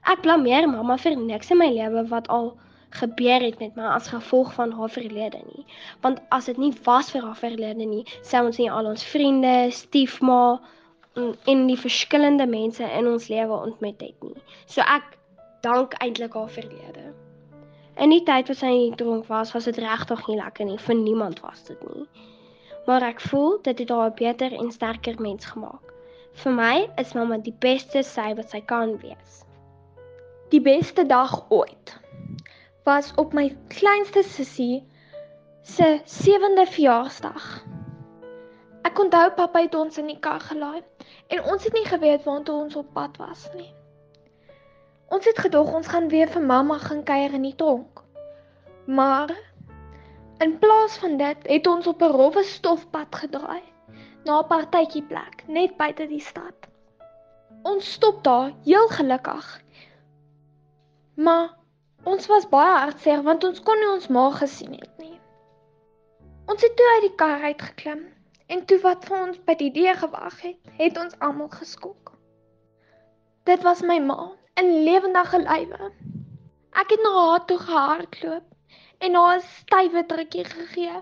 Ek 0.08 0.22
blameer 0.22 0.70
mamma 0.70 0.98
vir 0.98 1.18
niks 1.18 1.52
in 1.52 1.58
my 1.58 1.70
lewe 1.82 2.08
wat 2.08 2.28
al 2.28 2.56
gebeur 3.02 3.42
het 3.50 3.60
met 3.60 3.76
my 3.76 3.84
as 4.00 4.08
gevolg 4.08 4.54
van 4.54 4.72
haar 4.72 4.90
verlede 4.90 5.44
nie. 5.44 5.66
Want 6.02 6.22
as 6.32 6.46
dit 6.46 6.58
nie 6.58 6.74
was 6.86 7.12
vir 7.12 7.22
haar 7.22 7.36
verlede 7.36 7.86
nie, 7.86 8.06
sou 8.22 8.46
ons 8.46 8.58
nie 8.58 8.72
al 8.72 8.86
ons 8.86 9.04
vriende, 9.04 9.72
stiefma 9.72 10.62
en 11.46 11.66
die 11.68 11.80
verskillende 11.80 12.48
mense 12.48 12.84
in 12.84 13.08
ons 13.08 13.28
lewe 13.32 13.56
ontmoet 13.56 14.02
het 14.02 14.24
nie. 14.24 14.44
So 14.66 14.82
ek 14.82 15.18
dank 15.66 15.96
eintlik 16.04 16.34
haar 16.34 16.50
verlede. 16.50 17.12
In 18.00 18.14
die 18.14 18.24
tyd 18.24 18.48
wat 18.48 18.62
sy 18.62 18.74
tronk 18.96 19.28
was, 19.28 19.52
was 19.56 19.68
dit 19.68 19.78
regtig 19.84 20.28
nie 20.28 20.38
lekker 20.40 20.66
nie. 20.66 20.80
Vir 20.80 20.96
niemand 20.96 21.42
was 21.44 21.64
dit 21.68 21.80
nie. 21.84 22.06
Maar 22.88 23.10
ek 23.10 23.22
voel 23.22 23.60
dit 23.66 23.80
het 23.84 23.90
haar 23.90 24.12
'n 24.12 24.16
beter 24.16 24.54
en 24.54 24.72
sterker 24.72 25.20
mens 25.22 25.46
gemaak. 25.46 25.94
Vir 26.34 26.54
my 26.54 26.90
is 26.98 27.14
mamma 27.14 27.38
die 27.38 27.56
beste 27.60 28.04
sy 28.04 28.34
wat 28.36 28.50
sy 28.50 28.62
kan 28.62 28.98
wees. 29.02 29.44
Die 30.50 30.62
beste 30.62 31.06
dag 31.06 31.46
ooit 31.50 31.98
was 32.86 33.12
op 33.16 33.34
my 33.34 33.58
kleinste 33.68 34.24
sussie 34.24 34.84
se 35.62 36.00
7de 36.06 36.66
verjaarsdag. 36.66 37.66
Ek 38.88 39.00
onthou 39.00 39.28
pappa 39.38 39.62
het 39.66 39.76
ons 39.76 39.98
in 39.98 40.08
die 40.12 40.20
kar 40.20 40.40
gelaai 40.40 40.82
en 41.28 41.44
ons 41.54 41.64
het 41.64 41.74
nie 41.74 41.86
geweet 41.86 42.24
waartoe 42.24 42.56
ons 42.56 42.76
op 42.80 42.94
pad 42.94 43.18
was 43.22 43.48
nie. 43.54 43.74
Ons 45.10 45.26
het 45.26 45.40
gedog 45.40 45.74
ons 45.74 45.88
gaan 45.88 46.10
weer 46.10 46.30
vir 46.30 46.46
mamma 46.46 46.78
gaan 46.78 47.04
kuier 47.04 47.34
in 47.34 47.48
die 47.48 47.56
tronk. 47.56 48.04
Maar 48.86 49.34
in 50.40 50.58
plaas 50.60 50.98
van 50.98 51.18
dit 51.18 51.48
het 51.54 51.68
ons 51.68 51.88
op 51.88 52.02
'n 52.02 52.16
rowwe 52.20 52.44
stofpad 52.44 53.16
gedraai 53.24 53.64
na 54.26 54.40
'n 54.40 54.48
partytjie 54.48 55.04
plek 55.04 55.44
net 55.48 55.78
buite 55.78 56.08
die 56.08 56.26
stad. 56.32 56.70
Ons 57.64 57.92
stop 57.92 58.24
daar 58.24 58.52
heel 58.64 58.88
gelukkig 58.88 59.60
Maar 61.20 61.50
ons 62.04 62.28
was 62.32 62.46
baie 62.48 62.76
hartseer 62.80 63.24
want 63.24 63.44
ons 63.44 63.60
kon 63.68 63.82
nie 63.82 63.90
ons 63.92 64.08
ma 64.16 64.30
gesien 64.38 64.72
het 64.72 65.02
nie. 65.04 65.18
Ons 66.48 66.64
het 66.64 66.76
toe 66.80 66.86
uit 66.94 67.04
die 67.08 67.16
kar 67.20 67.44
uitgeklim 67.44 68.06
en 68.50 68.66
toe 68.66 68.80
wat 68.86 69.06
vir 69.06 69.18
ons 69.22 69.42
by 69.46 69.56
die 69.60 69.72
deur 69.74 69.98
gewag 70.02 70.38
het, 70.42 70.72
het 70.78 70.98
ons 70.98 71.18
almal 71.26 71.52
geskok. 71.54 72.14
Dit 73.50 73.64
was 73.66 73.84
my 73.86 74.00
ma 74.02 74.32
in 74.62 74.72
lewendige 74.86 75.40
lywe. 75.44 75.92
Ek 76.82 76.90
het 76.94 77.04
na 77.06 77.12
haar 77.18 77.46
toe 77.50 77.60
gehardloop 77.62 79.06
en 79.06 79.16
haar 79.16 79.38
'n 79.38 79.46
stywe 79.54 80.04
drukkie 80.12 80.46
gegee 80.50 80.98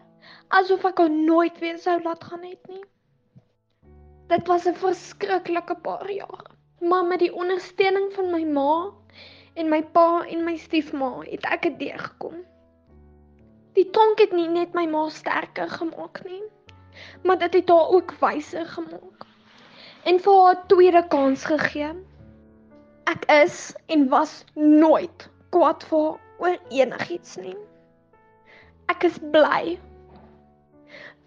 asof 0.60 0.86
ek 0.90 1.00
haar 1.04 1.12
nooit 1.12 1.60
weer 1.64 1.80
sou 1.80 1.98
laat 2.04 2.24
gaan 2.24 2.44
het 2.44 2.68
nie. 2.68 2.84
Dit 4.28 4.48
was 4.48 4.68
'n 4.68 4.76
verskriklike 4.84 5.76
paar 5.88 6.12
jaar, 6.12 6.46
maar 6.80 7.06
met 7.06 7.20
die 7.20 7.34
ondersteuning 7.34 8.14
van 8.14 8.32
my 8.32 8.44
ma 8.44 8.92
en 9.56 9.70
my 9.70 9.82
pa 9.84 10.26
en 10.28 10.44
my 10.44 10.56
stiefma 10.58 11.12
het 11.20 11.46
ek 11.46 11.62
dit 11.62 11.80
deurgekom. 11.80 12.44
Die 13.74 13.90
tonk 13.90 14.20
het 14.20 14.32
nie 14.32 14.48
net 14.48 14.74
my 14.74 14.86
ma 14.86 15.10
sterker 15.10 15.70
gemaak 15.70 16.24
nie, 16.26 16.44
maar 17.24 17.38
dit 17.38 17.54
het 17.54 17.70
haar 17.70 17.88
ook 17.88 18.14
wyser 18.20 18.66
gemaak 18.66 19.26
en 20.04 20.20
vir 20.20 20.44
haar 20.44 20.56
'n 20.56 20.68
tweede 20.68 21.08
kans 21.08 21.46
gegee. 21.46 21.92
Ek 23.04 23.26
is 23.32 23.76
en 23.88 24.10
was 24.10 24.44
nooit 24.54 25.30
kwaad 25.50 25.84
vir 25.84 26.04
haar 26.04 26.20
oor 26.38 26.58
enigiets 26.70 27.36
nie. 27.36 27.58
Ek 28.88 29.04
is 29.04 29.20
bly 29.32 29.80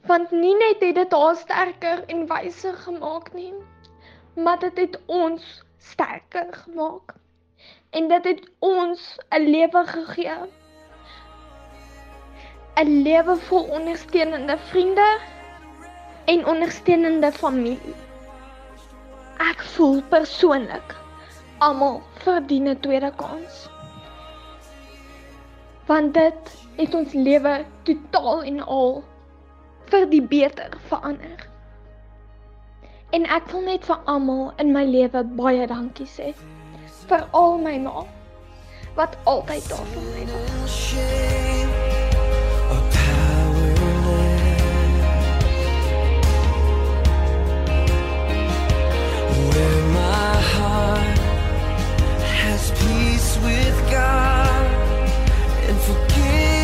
want 0.08 0.30
nie 0.30 0.54
net 0.56 0.80
het 0.80 0.94
dit 0.94 1.12
haar 1.12 1.36
sterker 1.36 2.04
en 2.06 2.26
wyser 2.26 2.76
gemaak 2.86 3.32
nie, 3.32 3.52
maar 4.34 4.58
dit 4.58 4.78
het 4.78 5.00
ons 5.06 5.64
sterker 5.78 6.48
gemaak 6.52 7.14
en 7.90 8.08
dit 8.08 8.24
het 8.24 8.48
ons 8.58 9.18
'n 9.30 9.44
lewe 9.50 9.84
gegee. 9.86 10.38
'n 12.80 13.02
Lewe 13.02 13.36
vol 13.36 13.64
ondersteunende 13.76 14.58
vriende 14.58 15.08
en 16.30 16.46
ondersteunende 16.46 17.32
familie. 17.32 17.94
Ek 19.42 19.62
voel 19.74 20.02
persoonlik 20.12 20.94
almal 21.58 22.02
verdien 22.22 22.68
'n 22.70 22.80
tweede 22.80 23.12
kans. 23.16 23.68
Want 25.86 26.14
dit 26.14 26.52
het 26.76 26.94
ons 26.94 27.12
lewe 27.12 27.64
totaal 27.82 28.42
en 28.42 28.60
al 28.60 29.02
vir 29.90 30.06
die 30.10 30.22
beter 30.22 30.70
verander. 30.86 31.48
En 33.10 33.26
ek 33.26 33.50
wil 33.50 33.60
net 33.60 33.84
vir 33.84 33.98
almal 34.04 34.52
in 34.56 34.72
my 34.72 34.84
lewe 34.84 35.24
baie 35.24 35.66
dankie 35.66 36.06
sê 36.06 36.34
vir 37.08 37.26
al 37.32 37.58
my 37.58 37.78
ma 37.78 38.06
wat 38.94 39.16
altyd 39.24 39.68
daar 39.68 39.86
vir 39.94 40.02
my 40.12 40.24
was. 40.30 41.59
With 53.42 53.90
God 53.90 54.66
and 55.68 55.78
forgiveness. 55.80 56.59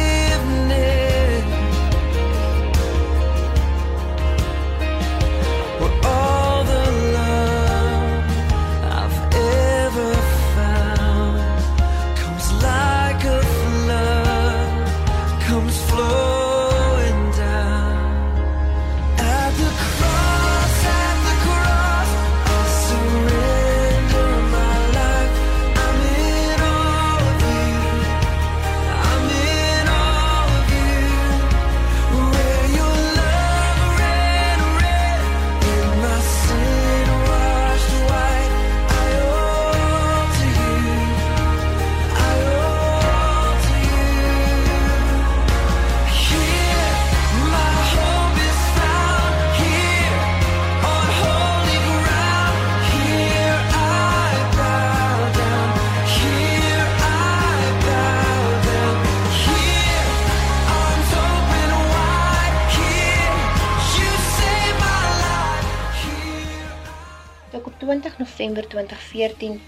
November 68.47 68.69
2014 68.69 69.63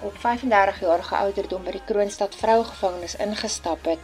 op 0.00 0.16
35 0.18 0.80
jarige 0.80 1.14
ouderdom 1.16 1.62
by 1.62 1.72
die 1.76 1.82
Kroonstad 1.86 2.34
Vrouegevangenis 2.34 3.14
ingestap 3.22 3.84
het 3.86 4.00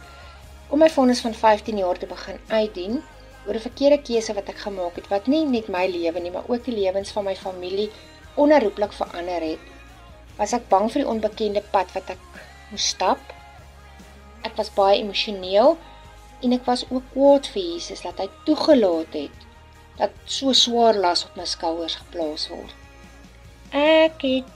om 0.71 0.79
my 0.79 0.87
vonnis 0.89 1.19
van 1.25 1.33
15 1.35 1.81
jaar 1.81 1.97
te 1.99 2.07
begin 2.07 2.37
uitdien 2.47 3.01
oor 3.47 3.57
'n 3.59 3.65
verkeerde 3.65 3.97
keuse 4.09 4.33
wat 4.37 4.47
ek 4.53 4.61
gemaak 4.63 4.95
het 4.95 5.09
wat 5.11 5.27
nie 5.27 5.43
net 5.45 5.67
my 5.67 5.83
lewe 5.91 6.19
nie, 6.19 6.31
maar 6.31 6.47
ook 6.47 6.63
die 6.63 6.75
lewens 6.75 7.11
van 7.11 7.23
my 7.23 7.35
familie 7.35 7.89
onherroepelik 8.35 8.93
verander 8.93 9.41
het. 9.41 9.59
Was 10.37 10.53
ek 10.53 10.69
bang 10.69 10.91
vir 10.91 11.01
die 11.01 11.11
onbekende 11.13 11.63
pad 11.71 11.91
wat 11.91 12.09
ek 12.09 12.23
moes 12.71 12.87
stap? 12.87 13.19
Ek 14.43 14.55
was 14.55 14.73
baie 14.73 15.01
emosioneel 15.01 15.77
en 16.41 16.53
ek 16.53 16.65
was 16.65 16.85
ook 16.89 17.03
kwaad 17.11 17.47
vir 17.47 17.63
Jesus 17.63 18.01
dat 18.01 18.17
hy 18.17 18.29
toegelaat 18.45 19.13
het 19.13 19.37
dat 19.97 20.11
so 20.25 20.53
swaar 20.53 20.95
las 20.95 21.25
op 21.25 21.35
my 21.35 21.45
skouers 21.45 21.95
geplaas 21.95 22.47
word. 22.47 22.82
Ek 23.73 24.21
het 24.21 24.49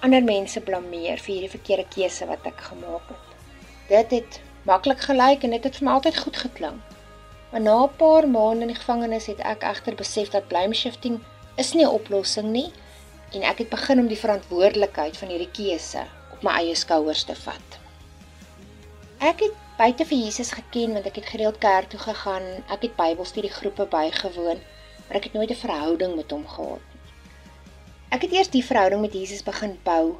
ander 0.00 0.24
mense 0.24 0.60
blameer 0.64 1.20
vir 1.20 1.32
hierdie 1.34 1.50
verkeerde 1.52 1.82
keuse 1.92 2.24
wat 2.30 2.46
ek 2.48 2.62
gemaak 2.70 3.10
het. 3.12 3.34
Dit 3.90 4.14
het 4.16 4.38
maklik 4.64 5.02
gelyk 5.04 5.44
en 5.44 5.52
dit 5.52 5.68
het 5.68 5.76
vir 5.76 5.84
my 5.84 5.96
altyd 5.98 6.20
goed 6.22 6.38
geklink. 6.40 6.94
Maar 7.50 7.60
na 7.60 7.74
'n 7.82 7.96
paar 8.00 8.28
maande 8.28 8.64
in 8.64 8.72
die 8.72 8.78
gevangenis 8.78 9.26
het 9.26 9.44
ek 9.52 9.66
egter 9.72 9.94
besef 10.00 10.32
dat 10.32 10.48
blame 10.48 10.74
shifting 10.74 11.20
is 11.56 11.74
nie 11.74 11.84
'n 11.84 11.96
oplossing 11.98 12.48
nie 12.56 12.72
en 13.34 13.42
ek 13.42 13.58
het 13.58 13.68
begin 13.68 14.00
om 14.00 14.08
die 14.08 14.22
verantwoordelikheid 14.24 15.16
van 15.16 15.28
hierdie 15.28 15.52
keuse 15.52 16.06
op 16.32 16.42
my 16.42 16.56
eie 16.62 16.74
skouers 16.74 17.24
te 17.24 17.34
vat. 17.34 17.78
Ek 19.18 19.40
het 19.40 19.54
buite 19.76 20.04
vir 20.04 20.18
Jesus 20.18 20.52
geken 20.52 20.92
want 20.92 21.06
ek 21.06 21.16
het 21.16 21.26
gereeld 21.26 21.58
kerk 21.58 21.88
toe 21.88 22.00
gegaan, 22.00 22.64
ek 22.72 22.82
het 22.82 22.96
Bybelstudiegroepe 22.96 23.84
bygewoon, 23.84 24.58
maar 25.06 25.16
ek 25.16 25.24
het 25.24 25.32
nooit 25.32 25.50
'n 25.50 25.64
verhouding 25.66 26.16
met 26.16 26.30
hom 26.30 26.46
gehad 26.48 26.80
nie. 26.88 26.95
Ek 28.14 28.22
het 28.22 28.32
eers 28.36 28.50
die 28.52 28.62
verhouding 28.62 29.00
met 29.02 29.14
Jesus 29.18 29.42
begin 29.42 29.72
bou 29.82 30.16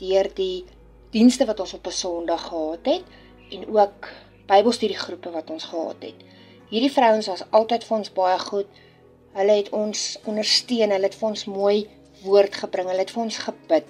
deur 0.00 0.26
die 0.34 0.64
dienste 1.14 1.46
wat 1.46 1.60
ons 1.62 1.74
op 1.76 1.86
'n 1.86 1.94
Sondag 1.94 2.48
gehad 2.48 2.86
het 2.90 3.04
en 3.54 3.66
ook 3.76 4.08
Bybelstudiegroepe 4.46 5.30
wat 5.30 5.50
ons 5.50 5.64
gehad 5.64 6.02
het. 6.02 6.18
Hierdie 6.68 6.90
vrouens 6.90 7.26
was 7.26 7.44
altyd 7.50 7.84
vir 7.84 7.96
ons 7.96 8.12
baie 8.12 8.38
goed. 8.38 8.66
Hulle 9.32 9.52
het 9.52 9.70
ons 9.70 10.18
ondersteun, 10.24 10.90
hulle 10.90 11.06
het 11.06 11.14
vir 11.14 11.28
ons 11.28 11.44
mooi 11.44 11.88
woord 12.22 12.54
gebring, 12.54 12.88
hulle 12.88 13.04
het 13.04 13.10
vir 13.10 13.22
ons 13.22 13.38
gebid. 13.38 13.86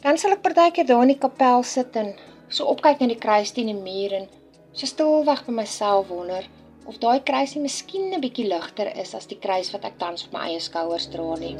Dan 0.00 0.18
sal 0.18 0.30
ek 0.30 0.42
partykeer 0.42 0.86
daar 0.86 1.02
in 1.02 1.14
die 1.14 1.18
kapel 1.18 1.62
sit 1.62 1.96
en 1.96 2.14
so 2.48 2.64
opkyk 2.64 3.00
na 3.00 3.06
die 3.06 3.18
kruis 3.18 3.50
teen 3.50 3.66
die 3.66 3.74
muur 3.74 4.12
en 4.12 4.28
so 4.72 4.86
stilweg 4.86 5.44
vir 5.44 5.54
myself 5.54 6.08
wonder 6.08 6.46
of 6.88 6.98
daai 6.98 7.20
kruis 7.22 7.54
nie 7.54 7.62
miskien 7.62 8.12
'n 8.14 8.20
bietjie 8.20 8.46
ligter 8.48 8.88
is 8.96 9.14
as 9.14 9.26
die 9.26 9.38
kruis 9.38 9.70
wat 9.72 9.84
ek 9.84 9.98
tans 9.98 10.24
op 10.26 10.32
my 10.32 10.40
eie 10.48 10.60
skouers 10.60 11.06
dra 11.12 11.34
nie. 11.38 11.56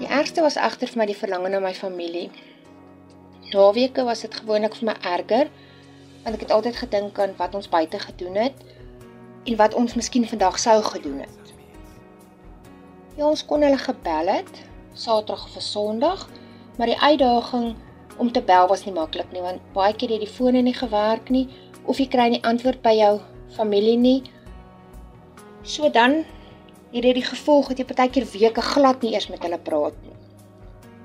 Die 0.00 0.08
ergste 0.08 0.42
was 0.42 0.56
egter 0.56 0.88
vir 0.88 0.98
my 0.98 1.06
die 1.06 1.20
verlange 1.22 1.48
na 1.48 1.60
my 1.60 1.74
familie. 1.74 2.30
Naweke 3.52 4.04
was 4.04 4.20
dit 4.20 4.34
gewoonlik 4.34 4.74
vir 4.74 4.86
my 4.86 4.96
erger 5.02 5.50
want 6.22 6.34
ek 6.36 6.40
het 6.40 6.50
altyd 6.52 6.76
gedink 6.76 7.18
aan 7.18 7.36
wat 7.36 7.54
ons 7.54 7.68
buite 7.68 7.98
gedoen 7.98 8.34
het 8.36 8.56
en 9.44 9.56
wat 9.56 9.74
ons 9.74 9.94
miskien 9.94 10.28
vandag 10.28 10.58
sou 10.58 10.82
gedoen 10.82 11.18
het. 11.24 11.54
Ja, 13.16 13.26
ons 13.26 13.44
kon 13.44 13.62
hulle 13.62 13.78
gebel 13.78 14.26
het 14.26 14.60
Saterdag 14.92 15.44
of 15.56 15.62
Sondag, 15.62 16.28
maar 16.76 16.86
die 16.86 17.00
uitdaging 17.00 17.76
om 18.20 18.28
te 18.32 18.42
bel 18.44 18.68
was 18.68 18.84
nie 18.84 18.92
maklik 18.94 19.32
nie 19.32 19.42
want 19.44 19.62
baie 19.74 19.94
keer 19.96 20.12
het 20.14 20.20
die 20.20 20.34
fone 20.38 20.60
nie 20.62 20.76
gewerk 20.76 21.30
nie 21.32 21.46
of 21.88 21.98
jy 21.98 22.06
kry 22.12 22.28
nie 22.34 22.42
antwoord 22.44 22.82
by 22.84 22.92
jou 22.98 23.14
familie 23.56 23.96
nie. 23.98 24.20
So 25.64 25.88
dan 25.88 26.20
het 26.92 27.02
dit 27.06 27.16
die 27.16 27.24
gevolg 27.24 27.70
dat 27.70 27.80
jy 27.80 27.86
partykeer 27.88 28.26
weke 28.34 28.64
glad 28.64 29.02
nie 29.02 29.14
eers 29.14 29.30
met 29.32 29.42
hulle 29.46 29.58
praat 29.64 29.96
nie. 30.04 30.16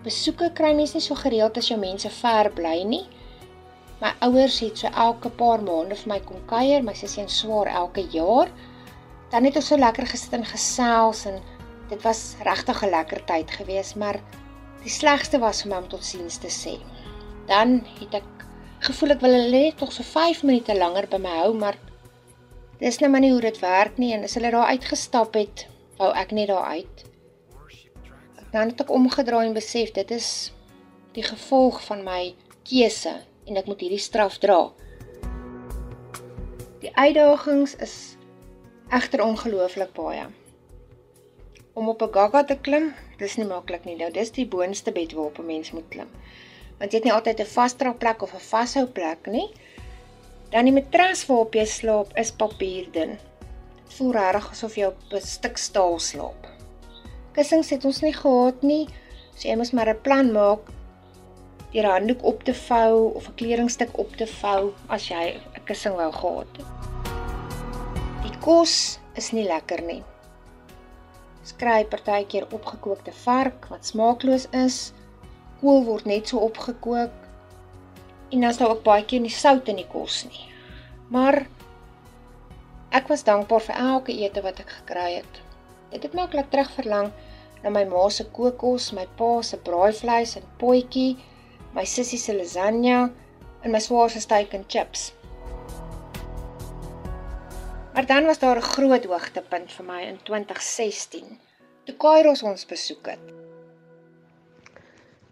Besoeke 0.06 0.52
kry 0.58 0.74
mens 0.78 0.94
nie 0.94 1.02
so 1.02 1.18
gereeld 1.18 1.58
as 1.58 1.70
jou 1.72 1.78
mense 1.82 2.12
ver 2.20 2.52
bly 2.54 2.78
nie. 2.86 3.06
My 4.02 4.12
ouers 4.28 4.60
het 4.62 4.82
so 4.82 4.92
elke 4.92 5.32
paar 5.40 5.64
maande 5.64 5.96
vir 6.02 6.12
my 6.12 6.20
kom 6.28 6.42
kuier, 6.50 6.84
my 6.84 6.94
sussie 6.94 7.24
en 7.24 7.32
swaar 7.32 7.72
elke 7.72 8.04
jaar. 8.14 8.52
Dan 9.32 9.48
het 9.48 9.56
ons 9.56 9.72
so 9.72 9.80
lekker 9.80 10.06
gesit 10.12 10.36
en 10.36 10.46
gesels 10.46 11.24
en 11.32 11.40
dit 11.90 12.02
was 12.04 12.36
regtig 12.44 12.84
'n 12.84 12.92
lekker 12.92 13.26
tyd 13.26 13.52
gewees, 13.52 13.96
maar 13.96 14.20
die 14.84 14.92
slegste 14.92 15.40
was 15.40 15.64
vir 15.64 15.72
my 15.72 15.78
om 15.78 15.90
totsiens 15.90 16.38
te 16.38 16.52
sê 16.52 16.78
dan 17.48 17.82
het 18.00 18.22
ek 18.22 18.46
gevoel 18.86 19.16
ek 19.16 19.22
wil 19.24 19.36
hulle 19.38 19.52
net 19.54 19.82
nog 19.82 19.92
so 19.94 20.06
5 20.06 20.44
minute 20.46 20.76
langer 20.78 21.08
by 21.10 21.20
my 21.22 21.34
hou, 21.42 21.52
maar 21.58 21.78
dis 22.82 23.00
nou 23.02 23.10
maar 23.12 23.24
nie 23.24 23.32
hoe 23.34 23.44
dit 23.44 23.60
werk 23.62 24.00
nie 24.02 24.14
en 24.16 24.26
as 24.28 24.36
hulle 24.38 24.52
daar 24.54 24.74
uitgestap 24.74 25.38
het, 25.38 25.68
wou 26.00 26.12
ek 26.14 26.34
net 26.36 26.50
daar 26.52 26.76
uit. 26.76 27.06
Dan 28.52 28.72
het 28.72 28.82
ek 28.86 28.94
omgedraai 28.94 29.48
en 29.48 29.56
besef 29.58 29.92
dit 29.96 30.12
is 30.16 30.30
die 31.16 31.24
gevolg 31.24 31.82
van 31.88 32.04
my 32.06 32.36
keuse 32.68 33.14
en 33.46 33.60
ek 33.60 33.70
moet 33.70 33.82
hierdie 33.84 34.02
straf 34.02 34.40
dra. 34.44 34.60
Die 36.82 36.92
uitdagings 36.96 37.76
is 37.82 37.96
egter 38.94 39.24
ongelooflik 39.26 39.94
baie. 39.98 40.28
Om 41.76 41.90
op 41.90 42.02
'n 42.02 42.14
gaga 42.14 42.44
te 42.44 42.56
klim, 42.56 42.94
dis 43.18 43.36
nie 43.38 43.46
maklik 43.46 43.86
nie. 43.86 43.96
Nou 43.96 44.12
dis 44.12 44.32
die 44.32 44.48
boonste 44.48 44.92
bed 44.92 45.14
waarop 45.14 45.40
'n 45.40 45.46
mens 45.46 45.72
moet 45.72 45.90
klim 45.90 46.10
want 46.80 46.92
jy 46.92 46.98
het 46.98 47.06
nie 47.08 47.14
altyd 47.14 47.40
'n 47.40 47.54
vaste 47.54 47.94
plek 48.00 48.22
of 48.22 48.34
'n 48.34 48.48
vashou 48.52 48.86
plek 48.86 49.28
nie. 49.28 49.50
Dan 50.52 50.66
die 50.66 50.74
matras 50.74 51.26
waarop 51.28 51.56
jy 51.56 51.66
slaap 51.66 52.18
is 52.18 52.32
papierdun. 52.32 53.18
Voel 53.98 54.12
regtig 54.12 54.52
asof 54.52 54.76
jy 54.78 54.86
op 54.86 54.98
'n 55.12 55.22
stuk 55.22 55.58
staal 55.58 56.00
slaap. 56.00 56.48
Kussings 57.34 57.70
het 57.70 57.86
ons 57.86 58.02
nie 58.02 58.14
gehad 58.14 58.62
nie, 58.64 58.88
so 59.36 59.48
jy 59.48 59.56
moet 59.56 59.74
maar 59.74 59.90
'n 59.90 60.02
plan 60.02 60.32
maak 60.32 60.60
deur 61.74 61.86
'n 61.86 61.92
handdoek 61.92 62.24
op 62.24 62.44
te 62.44 62.54
vou 62.54 63.14
of 63.16 63.28
'n 63.28 63.36
kledingstuk 63.36 63.98
op 63.98 64.16
te 64.16 64.28
vou 64.28 64.74
as 64.88 65.08
jy 65.08 65.42
'n 65.56 65.64
kussing 65.66 65.96
wou 65.96 66.12
gehad 66.12 66.48
het. 66.58 66.66
Die 68.24 68.38
kos 68.40 69.00
is 69.16 69.32
nie 69.32 69.48
lekker 69.48 69.82
nie. 69.82 70.04
Skry 71.44 71.86
partykeer 71.86 72.48
opgekookte 72.52 73.12
vark 73.12 73.68
wat 73.70 73.86
smaakloos 73.86 74.48
is 74.52 74.94
kool 75.62 75.84
word 75.86 76.06
net 76.06 76.28
so 76.28 76.38
opgekook 76.38 77.12
en 78.32 78.44
is 78.44 78.58
daar 78.58 78.74
ook 78.74 78.84
baie 78.84 79.06
keer 79.06 79.22
nie 79.24 79.34
sout 79.34 79.68
in 79.72 79.80
die 79.80 79.88
kos 79.88 80.24
nie. 80.28 80.46
Maar 81.14 81.46
ek 82.96 83.08
was 83.12 83.24
dankbaar 83.28 83.64
vir 83.68 83.82
elke 83.82 84.16
ete 84.26 84.42
wat 84.46 84.60
ek 84.64 84.72
gekry 84.80 85.12
het. 85.20 85.42
Dit 85.92 86.08
het 86.08 86.16
my 86.16 86.26
ook 86.26 86.36
laat 86.38 86.52
terugverlang 86.52 87.12
na 87.64 87.72
my 87.74 87.86
ma 87.90 88.08
se 88.10 88.26
kookkos, 88.36 88.92
my 88.98 89.06
pa 89.20 89.42
se 89.42 89.58
braaivleis 89.58 90.36
en 90.40 90.48
potjie, 90.62 91.16
my 91.76 91.86
sussie 91.86 92.20
se 92.20 92.36
lasagne 92.36 92.98
en 93.64 93.72
my 93.72 93.82
swaar 93.82 94.12
se 94.14 94.22
steak 94.24 94.54
en 94.54 94.66
chips. 94.68 95.12
Maar 97.96 98.06
dan 98.06 98.26
was 98.26 98.40
daar 98.40 98.58
'n 98.58 98.72
groot 98.76 99.06
hoogtepunt 99.06 99.72
vir 99.72 99.86
my 99.86 100.02
in 100.02 100.20
2016, 100.24 101.40
toe 101.86 101.96
Kairos 101.96 102.44
ons 102.44 102.66
besoek 102.66 103.06
het. 103.06 103.45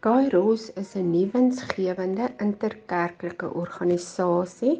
Kairos 0.03 0.63
is 0.81 0.89
'n 0.99 1.11
nuwensgewende 1.11 2.25
interkerklike 2.45 3.47
organisasie 3.59 4.73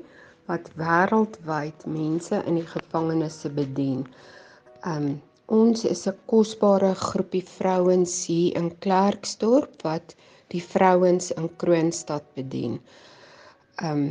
wat 0.50 0.66
wêreldwyd 0.82 1.86
mense 1.98 2.40
in 2.50 2.58
die 2.60 2.66
gevangenisse 2.72 3.52
bedien. 3.60 4.02
Um 4.94 5.06
ons 5.60 5.86
is 5.94 6.02
'n 6.12 6.18
kosbare 6.34 6.92
groepie 7.06 7.46
vrouens 7.54 8.18
hier 8.26 8.58
in 8.62 8.68
Klerksdorp 8.86 9.88
wat 9.88 10.16
die 10.56 10.64
vrouens 10.74 11.32
in 11.32 11.48
Kroonstad 11.64 12.28
bedien. 12.36 12.76
Um 13.92 14.04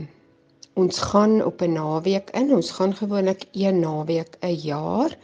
ons 0.85 1.03
gaan 1.11 1.37
op 1.45 1.61
'n 1.61 1.77
naweek 1.77 2.33
in. 2.41 2.55
Ons 2.61 2.71
gaan 2.79 2.97
gewoonlik 3.03 3.45
een 3.53 3.85
naweek 3.85 4.41
'n 4.41 4.57
jaar 4.73 5.19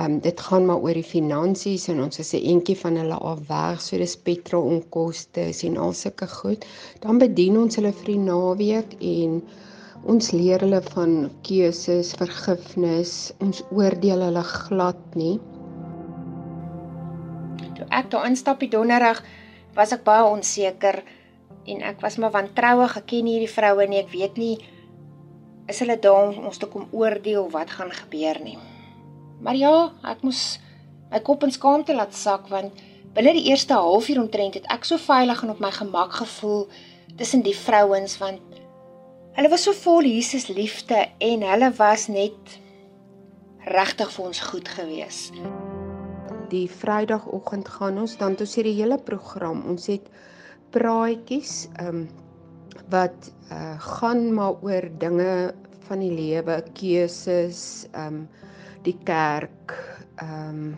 Ehm 0.00 0.12
um, 0.12 0.20
dit 0.24 0.40
gaan 0.40 0.66
maar 0.66 0.80
oor 0.80 0.96
die 0.96 1.04
finansies 1.04 1.88
en 1.92 1.98
ons 2.00 2.18
is 2.18 2.32
'n 2.32 2.46
entjie 2.52 2.76
van 2.76 2.96
hulle 2.96 3.18
af 3.30 3.40
weg, 3.48 3.80
so 3.80 3.98
dis 4.00 4.16
petrol 4.16 4.62
onkoste 4.62 5.44
en 5.66 5.76
al 5.76 5.92
sulke 5.92 6.26
goed. 6.26 6.64
Dan 7.00 7.18
bedien 7.18 7.58
ons 7.58 7.76
hulle 7.76 7.92
vir 7.92 8.06
die 8.06 8.18
naweek 8.18 8.96
en 9.00 9.42
ons 10.04 10.30
leer 10.32 10.60
hulle 10.60 10.82
van 10.82 11.30
keuses, 11.42 12.14
vergifnis. 12.16 13.32
Ons 13.40 13.62
oordeel 13.70 14.20
hulle 14.20 14.42
glad 14.42 15.02
nie. 15.14 15.38
Toe 17.76 17.86
ek 17.90 18.10
daar 18.10 18.26
instap 18.26 18.60
die 18.60 18.72
donderdag, 18.72 19.22
was 19.74 19.92
ek 19.92 20.04
baie 20.04 20.24
onseker 20.24 21.02
en 21.66 21.82
ek 21.82 22.00
was 22.00 22.16
maar 22.16 22.32
wantrouig. 22.32 22.96
Ek 22.96 23.06
ken 23.06 23.26
hierdie 23.26 23.54
vroue 23.58 23.86
nie, 23.86 23.98
ek 23.98 24.12
weet 24.12 24.36
nie 24.36 24.58
is 25.68 25.78
hulle 25.78 25.98
daar 25.98 26.28
om 26.28 26.46
ons 26.48 26.58
te 26.58 26.66
kom 26.66 26.88
oordeel 26.90 27.50
wat 27.50 27.70
gaan 27.70 27.92
gebeur 27.92 28.40
nie. 28.44 28.58
Maar 29.42 29.58
ja, 29.58 29.74
ek 30.06 30.22
moes 30.22 30.60
my 31.12 31.20
kop 31.26 31.42
in 31.44 31.52
skaamte 31.52 31.94
laat 31.96 32.14
sak 32.16 32.46
want 32.52 32.78
binne 33.12 33.34
die 33.36 33.48
eerste 33.50 33.76
halfuur 33.76 34.22
omtrent 34.22 34.54
het 34.56 34.68
ek 34.72 34.86
so 34.88 34.96
veilig 35.02 35.42
en 35.44 35.52
op 35.52 35.60
my 35.60 35.70
gemak 35.74 36.14
gevoel 36.22 36.62
tussen 37.20 37.42
die 37.44 37.56
vrouens 37.56 38.16
want 38.22 38.60
hulle 39.36 39.50
was 39.52 39.66
so 39.66 39.74
vol 39.76 40.06
Jesus 40.08 40.46
liefde 40.48 41.02
en 41.20 41.44
hulle 41.44 41.68
was 41.76 42.06
net 42.12 42.56
regtig 43.68 44.10
vir 44.14 44.24
ons 44.26 44.40
goed 44.50 44.68
gewees. 44.68 45.18
Die 46.52 46.66
Vrydagoggend 46.68 47.68
gaan 47.76 48.00
ons 48.02 48.16
dan 48.20 48.34
toe 48.36 48.46
sê 48.48 48.64
die 48.66 48.74
hele 48.76 48.98
program. 49.00 49.62
Ons 49.72 49.88
het 49.92 50.08
praatjies 50.74 51.66
ehm 51.78 52.02
um, 52.02 52.10
wat 52.92 53.28
uh, 53.52 53.78
gaan 53.80 54.26
maar 54.36 54.58
oor 54.60 54.84
dinge 55.00 55.52
van 55.86 56.00
die 56.02 56.12
lewe, 56.12 56.58
keuses, 56.76 57.86
ehm 57.92 58.22
um, 58.22 58.24
die 58.86 58.98
kerk 59.08 59.76
ehm 60.16 60.48
um, 60.48 60.72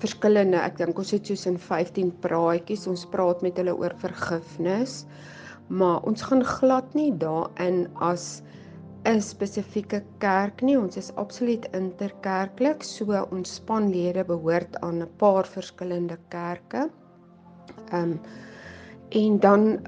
verskillende 0.00 0.56
ek 0.56 0.78
dink 0.78 0.98
ons 0.98 1.10
het 1.12 1.26
soos 1.28 1.42
in 1.44 1.58
15 1.60 2.14
praatjies 2.24 2.86
ons 2.88 3.02
praat 3.12 3.42
met 3.44 3.58
hulle 3.60 3.74
oor 3.76 3.92
vergifnis 4.00 5.02
maar 5.68 6.00
ons 6.08 6.22
gaan 6.22 6.40
glad 6.44 6.94
nie 6.94 7.10
daarin 7.12 7.84
as 8.00 8.42
'n 9.08 9.20
spesifieke 9.20 10.02
kerk 10.20 10.60
nie. 10.62 10.76
Ons 10.76 10.96
is 10.96 11.14
absoluut 11.16 11.64
interkerklik 11.72 12.82
so 12.84 13.16
ons 13.32 13.54
spanlede 13.54 14.24
behoort 14.24 14.76
aan 14.84 15.00
'n 15.02 15.08
paar 15.16 15.46
verskillende 15.46 16.18
kerke. 16.28 16.90
Ehm 17.92 18.02
um, 18.02 18.20
en 19.10 19.38
dan 19.40 19.80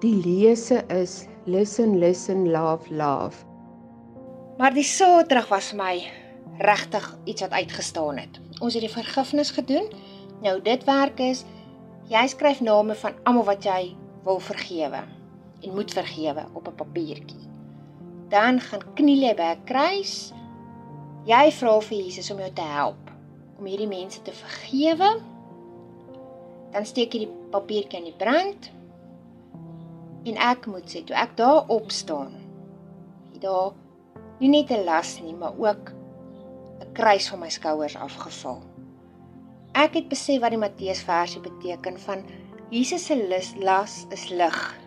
die 0.00 0.16
lese 0.24 0.84
is 0.88 1.26
listen 1.44 1.98
listen 1.98 2.50
love 2.50 2.94
love. 2.94 3.44
Maar 4.58 4.72
die 4.74 4.84
so 4.84 5.22
terug 5.22 5.48
was 5.48 5.72
my 5.72 6.25
regtig 6.58 7.18
iets 7.24 7.40
wat 7.40 7.50
uitgestaan 7.50 8.16
het. 8.16 8.40
Ons 8.60 8.74
het 8.74 8.82
die 8.82 8.92
vergifnis 8.92 9.50
gedoen. 9.50 9.88
Nou 10.42 10.60
dit 10.62 10.84
werk 10.84 11.20
is 11.20 11.44
jy 12.08 12.26
skryf 12.26 12.60
name 12.60 12.94
van 12.94 13.14
almal 13.24 13.44
wat 13.44 13.64
jy 13.64 13.96
wil 14.24 14.38
vergewe 14.38 15.02
en 15.62 15.74
moet 15.74 15.92
vergewe 15.92 16.46
op 16.52 16.68
'n 16.68 16.74
papiertjie. 16.74 17.48
Dan 18.28 18.60
gaan 18.60 18.82
kniel 18.94 19.22
jy 19.28 19.34
by 19.34 19.54
'n 19.54 19.64
kruis. 19.64 20.32
Jy 21.24 21.52
vra 21.52 21.80
vir 21.80 21.98
Jesus 21.98 22.30
om 22.30 22.38
jou 22.38 22.52
te 22.52 22.62
help. 22.62 23.06
om 23.58 23.64
hierdie 23.64 23.88
mense 23.88 24.22
te 24.22 24.32
vergewe. 24.36 25.10
Dan 26.74 26.86
steek 26.88 27.14
jy 27.14 27.24
die 27.24 27.34
papiertjie 27.50 28.02
in 28.02 28.10
die 28.10 28.16
brand. 28.18 28.70
En 30.26 30.40
ek 30.42 30.66
moet 30.66 30.88
sê, 30.90 31.04
toe 31.06 31.16
ek 31.16 31.36
daar 31.38 31.68
op 31.72 31.92
staan, 31.94 32.34
het 33.32 33.44
daar 33.44 33.72
nie 34.40 34.50
net 34.50 34.70
'n 34.70 34.84
las 34.84 35.20
nie, 35.22 35.34
maar 35.34 35.54
ook 35.56 35.92
'n 36.80 36.92
kruis 36.92 37.28
van 37.28 37.40
my 37.40 37.50
skouers 37.50 37.96
afgeval. 37.96 38.62
Ek 39.72 39.94
het 39.94 40.08
besef 40.08 40.40
wat 40.40 40.50
die 40.50 40.58
Matteus 40.60 41.02
versie 41.02 41.40
beteken 41.40 41.98
van 41.98 42.24
Jesus 42.70 43.06
se 43.06 43.16
las 43.60 44.06
is 44.10 44.28
lig 44.30 44.78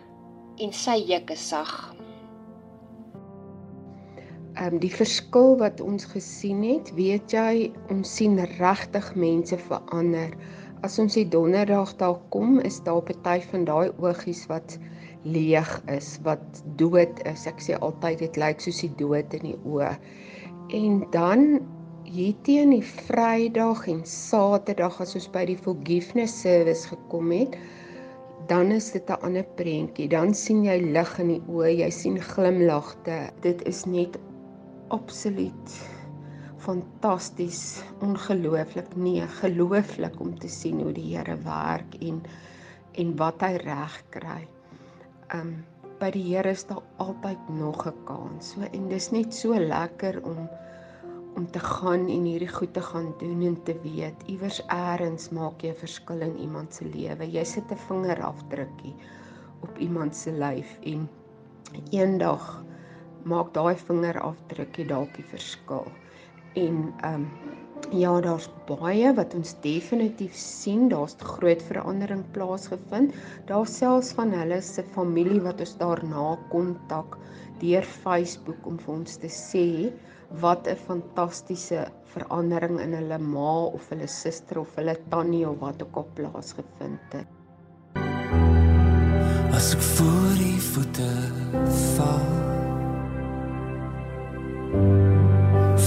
en 0.58 0.72
sy 0.72 0.98
juk 1.06 1.30
is 1.30 1.48
sag 1.48 1.90
ehm 4.60 4.74
um, 4.74 4.80
die 4.82 4.92
verskil 4.92 5.54
wat 5.60 5.80
ons 5.80 6.04
gesien 6.10 6.60
het, 6.66 6.90
weet 6.96 7.32
jy, 7.32 7.70
ons 7.92 8.10
sien 8.18 8.34
regtig 8.58 9.06
mense 9.16 9.56
verander. 9.68 10.34
As 10.84 10.98
ons 11.00 11.16
die 11.16 11.24
donderdag 11.28 11.94
daar 12.00 12.18
kom, 12.34 12.58
is 12.68 12.80
daar 12.84 13.00
party 13.06 13.38
van 13.52 13.64
daai 13.68 13.88
oogies 14.02 14.42
wat 14.50 14.76
leeg 15.24 15.70
is, 15.92 16.10
wat 16.26 16.62
dood 16.80 17.22
is. 17.30 17.46
Ek 17.48 17.62
sê 17.64 17.78
altyd 17.80 18.20
dit 18.24 18.40
lyk 18.40 18.60
soos 18.60 18.82
die 18.84 18.92
dood 19.00 19.36
in 19.38 19.48
die 19.52 19.56
oë. 19.64 19.94
En 20.76 21.00
dan 21.16 21.46
hier 22.10 22.34
teen 22.42 22.72
die 22.74 22.82
Vrydag 22.82 23.84
en 23.90 24.00
Saterdag 24.08 24.96
as 25.02 25.14
ons 25.18 25.28
by 25.30 25.44
die 25.46 25.58
forgiveness 25.58 26.40
service 26.42 26.88
gekom 26.90 27.30
het, 27.34 27.54
dan 28.50 28.72
is 28.74 28.90
dit 28.90 29.10
'n 29.10 29.22
ander 29.22 29.46
prentjie. 29.56 30.08
Dan 30.08 30.34
sien 30.34 30.64
jy 30.64 30.80
lig 30.80 31.18
in 31.18 31.28
die 31.28 31.42
oë, 31.46 31.70
jy 31.84 31.90
sien 31.90 32.18
glimlagte. 32.18 33.30
Dit 33.42 33.62
is 33.62 33.84
net 33.86 34.18
absoluut 34.88 35.80
fantasties, 36.58 37.82
ongelooflik, 38.02 38.96
nee, 38.96 39.26
gelooflik 39.40 40.20
om 40.20 40.38
te 40.38 40.48
sien 40.48 40.80
hoe 40.80 40.92
die 40.92 41.16
Here 41.16 41.36
werk 41.44 41.94
en 42.00 42.22
en 42.98 43.16
wat 43.16 43.40
hy 43.40 43.56
reg 43.56 44.02
kry. 44.10 44.48
Um 45.34 45.64
by 46.00 46.10
die 46.10 46.24
Here 46.34 46.50
is 46.50 46.64
daar 46.64 46.82
altyd 46.98 47.38
nog 47.48 47.86
'n 47.86 48.04
kans. 48.04 48.52
So 48.52 48.60
en 48.72 48.88
dis 48.88 49.10
net 49.10 49.34
so 49.34 49.54
lekker 49.54 50.24
om 50.24 50.48
om 51.40 51.46
te 51.50 51.60
gaan 51.64 52.02
en 52.12 52.24
hierdie 52.28 52.50
goed 52.52 52.72
te 52.76 52.82
gaan 52.84 53.06
doen 53.18 53.42
en 53.48 53.54
te 53.64 53.74
weet 53.82 54.24
iewers 54.28 54.58
eers 54.68 55.28
maak 55.36 55.62
jy 55.64 55.70
'n 55.72 55.82
verskil 55.82 56.24
in 56.26 56.34
iemand 56.46 56.74
se 56.76 56.84
lewe. 56.84 57.28
Jy 57.36 57.44
sit 57.44 57.72
'n 57.72 57.80
vingerafdrukkie 57.86 58.92
op 59.66 59.78
iemand 59.86 60.16
se 60.16 60.32
lyf 60.32 60.74
en 60.92 61.08
eendag 61.90 62.44
maak 63.32 63.54
daai 63.54 63.74
vingerafdrukkie 63.86 64.86
dalk 64.92 65.16
die 65.16 65.24
verskil. 65.32 65.88
En 66.64 66.92
ehm 67.00 67.14
um, 67.14 67.26
ja, 68.02 68.12
daar's 68.20 68.50
baie 68.68 69.14
wat 69.16 69.34
ons 69.34 69.54
definitief 69.64 70.36
sien, 70.36 70.88
daar's 70.92 71.16
groot 71.18 71.62
verandering 71.62 72.24
plaasgevind. 72.36 73.16
Daar's 73.48 73.76
selfs 73.80 74.12
van 74.12 74.36
hulle 74.36 74.60
se 74.60 74.84
familie 74.92 75.40
wat 75.40 75.60
ons 75.60 75.76
daarna 75.80 76.38
kontak 76.52 77.16
deur 77.64 77.82
Facebook 77.82 78.66
om 78.66 78.78
vir 78.78 78.94
ons 78.94 79.16
te 79.16 79.32
sê 79.40 79.68
wat 80.38 80.66
'n 80.66 80.76
fantastiese 80.76 81.86
verandering 82.14 82.80
in 82.80 82.92
hulle 82.94 83.18
ma 83.18 83.64
of 83.64 83.88
hulle 83.90 84.06
suster 84.06 84.60
of 84.60 84.74
hulle 84.76 84.96
tannie 85.10 85.48
of 85.48 85.58
wat 85.58 85.82
ook 85.82 85.96
al 85.96 86.06
plaasgevind 86.14 87.12
het. 87.12 87.26
As 89.54 89.74
ek 89.74 89.82
voor 89.82 90.34
die 90.38 90.60
voete 90.60 91.10
val 91.96 92.38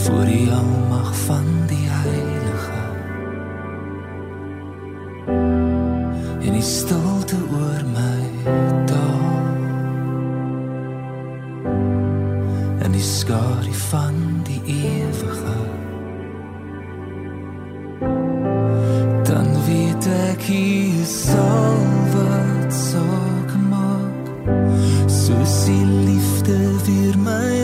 voor 0.04 0.26
die 0.26 0.52
almag 0.52 1.16
van 1.26 1.48
die 1.68 1.88
heilige 1.88 2.82
en 6.44 6.52
die 6.52 6.68
stilte 6.68 7.40
oor 7.56 7.84
my 7.96 8.20
daal 8.92 9.42
en 12.84 12.92
die 12.92 13.08
skare 13.08 13.74
van 13.90 14.16
die 14.20 14.33
ewige 14.66 15.62
dan 19.24 19.48
weet 19.66 20.08
ek 20.08 20.42
hier 20.42 21.06
sal 21.06 21.84
wat 22.14 22.74
so 22.74 23.04
gemaak 23.52 24.32
soos 25.08 25.66
die 25.66 25.86
liefde 26.08 26.60
vir 26.86 27.18
my 27.18 27.63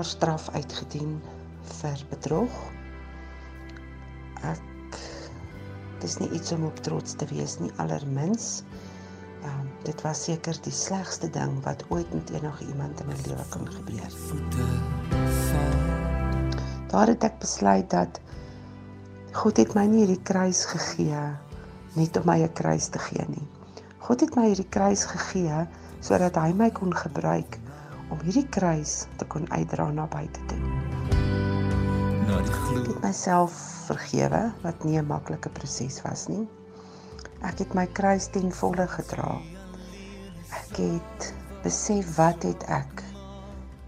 jaar 0.00 0.08
straf 0.08 0.46
uitgedien 0.56 1.18
vir 1.68 2.02
bedrog 2.08 2.54
ek 4.48 4.96
dis 6.00 6.14
nie 6.22 6.28
iets 6.38 6.54
om 6.56 6.64
op 6.64 6.78
trots 6.86 7.18
te 7.20 7.28
wees 7.28 7.58
nie 7.60 7.72
allermins 7.84 8.62
Um, 9.40 9.68
dit 9.86 10.02
was 10.04 10.18
seker 10.26 10.58
die 10.66 10.72
slegste 10.76 11.30
ding 11.32 11.54
wat 11.64 11.80
ooit 11.88 12.10
met 12.12 12.28
enige 12.28 12.66
iemand 12.68 12.98
in 13.00 13.06
my 13.08 13.14
lewe 13.24 13.44
kon 13.48 13.64
gebeur. 13.72 14.12
Daar 16.92 17.08
het 17.08 17.24
ek 17.24 17.38
besluit 17.40 17.88
dat 17.88 18.20
God 19.32 19.62
het 19.62 19.72
my 19.72 19.86
nie 19.88 20.02
hierdie 20.02 20.20
kruis 20.28 20.66
gegee 20.68 21.22
net 21.96 22.20
om 22.20 22.28
my 22.28 22.36
'n 22.44 22.52
kruis 22.52 22.92
te 22.92 23.00
gee 23.06 23.24
nie. 23.32 23.46
God 24.04 24.20
het 24.20 24.36
my 24.36 24.44
hierdie 24.50 24.68
kruis 24.68 25.08
gegee 25.08 25.64
sodat 26.04 26.36
hy 26.36 26.52
my 26.52 26.68
kon 26.68 26.92
gebruik 26.92 27.56
om 28.10 28.20
hierdie 28.26 28.48
kruis 28.48 29.06
te 29.16 29.26
kon 29.30 29.46
uitdra 29.50 29.90
na 29.94 30.06
buite 30.10 30.40
toe. 30.50 30.58
Na 32.26 32.40
die 32.46 32.52
glo. 32.54 32.82
Ek 32.82 32.88
het 32.88 33.02
myself 33.04 33.54
vergewe 33.86 34.42
wat 34.62 34.84
nie 34.84 34.98
'n 34.98 35.06
maklike 35.06 35.48
proses 35.48 36.02
was 36.02 36.28
nie. 36.28 36.48
Ek 37.42 37.58
het 37.58 37.74
my 37.74 37.86
kruis 37.86 38.28
ten 38.28 38.52
volle 38.52 38.86
gedra. 38.86 39.38
Ek 40.50 40.76
het 40.76 41.34
besef 41.62 42.16
wat 42.16 42.42
het 42.42 42.62
ek 42.68 43.02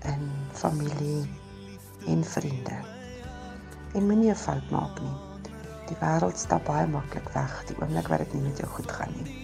in 0.05 0.31
familie 0.53 1.29
en 2.07 2.25
vriende. 2.25 2.79
En 3.95 4.07
moenie 4.07 4.31
'n 4.31 4.35
fout 4.35 4.71
maak 4.71 5.01
nie. 5.01 5.17
Die 5.89 5.97
wêreld 6.01 6.39
stap 6.39 6.65
baie 6.65 6.87
maklik 6.87 7.29
weg 7.35 7.65
die 7.69 7.77
oomblik 7.81 8.09
wat 8.09 8.19
dit 8.19 8.35
nie 8.35 8.43
met 8.43 8.59
jou 8.59 8.69
goed 8.69 8.93
gaan 8.93 9.13
nie. 9.23 9.37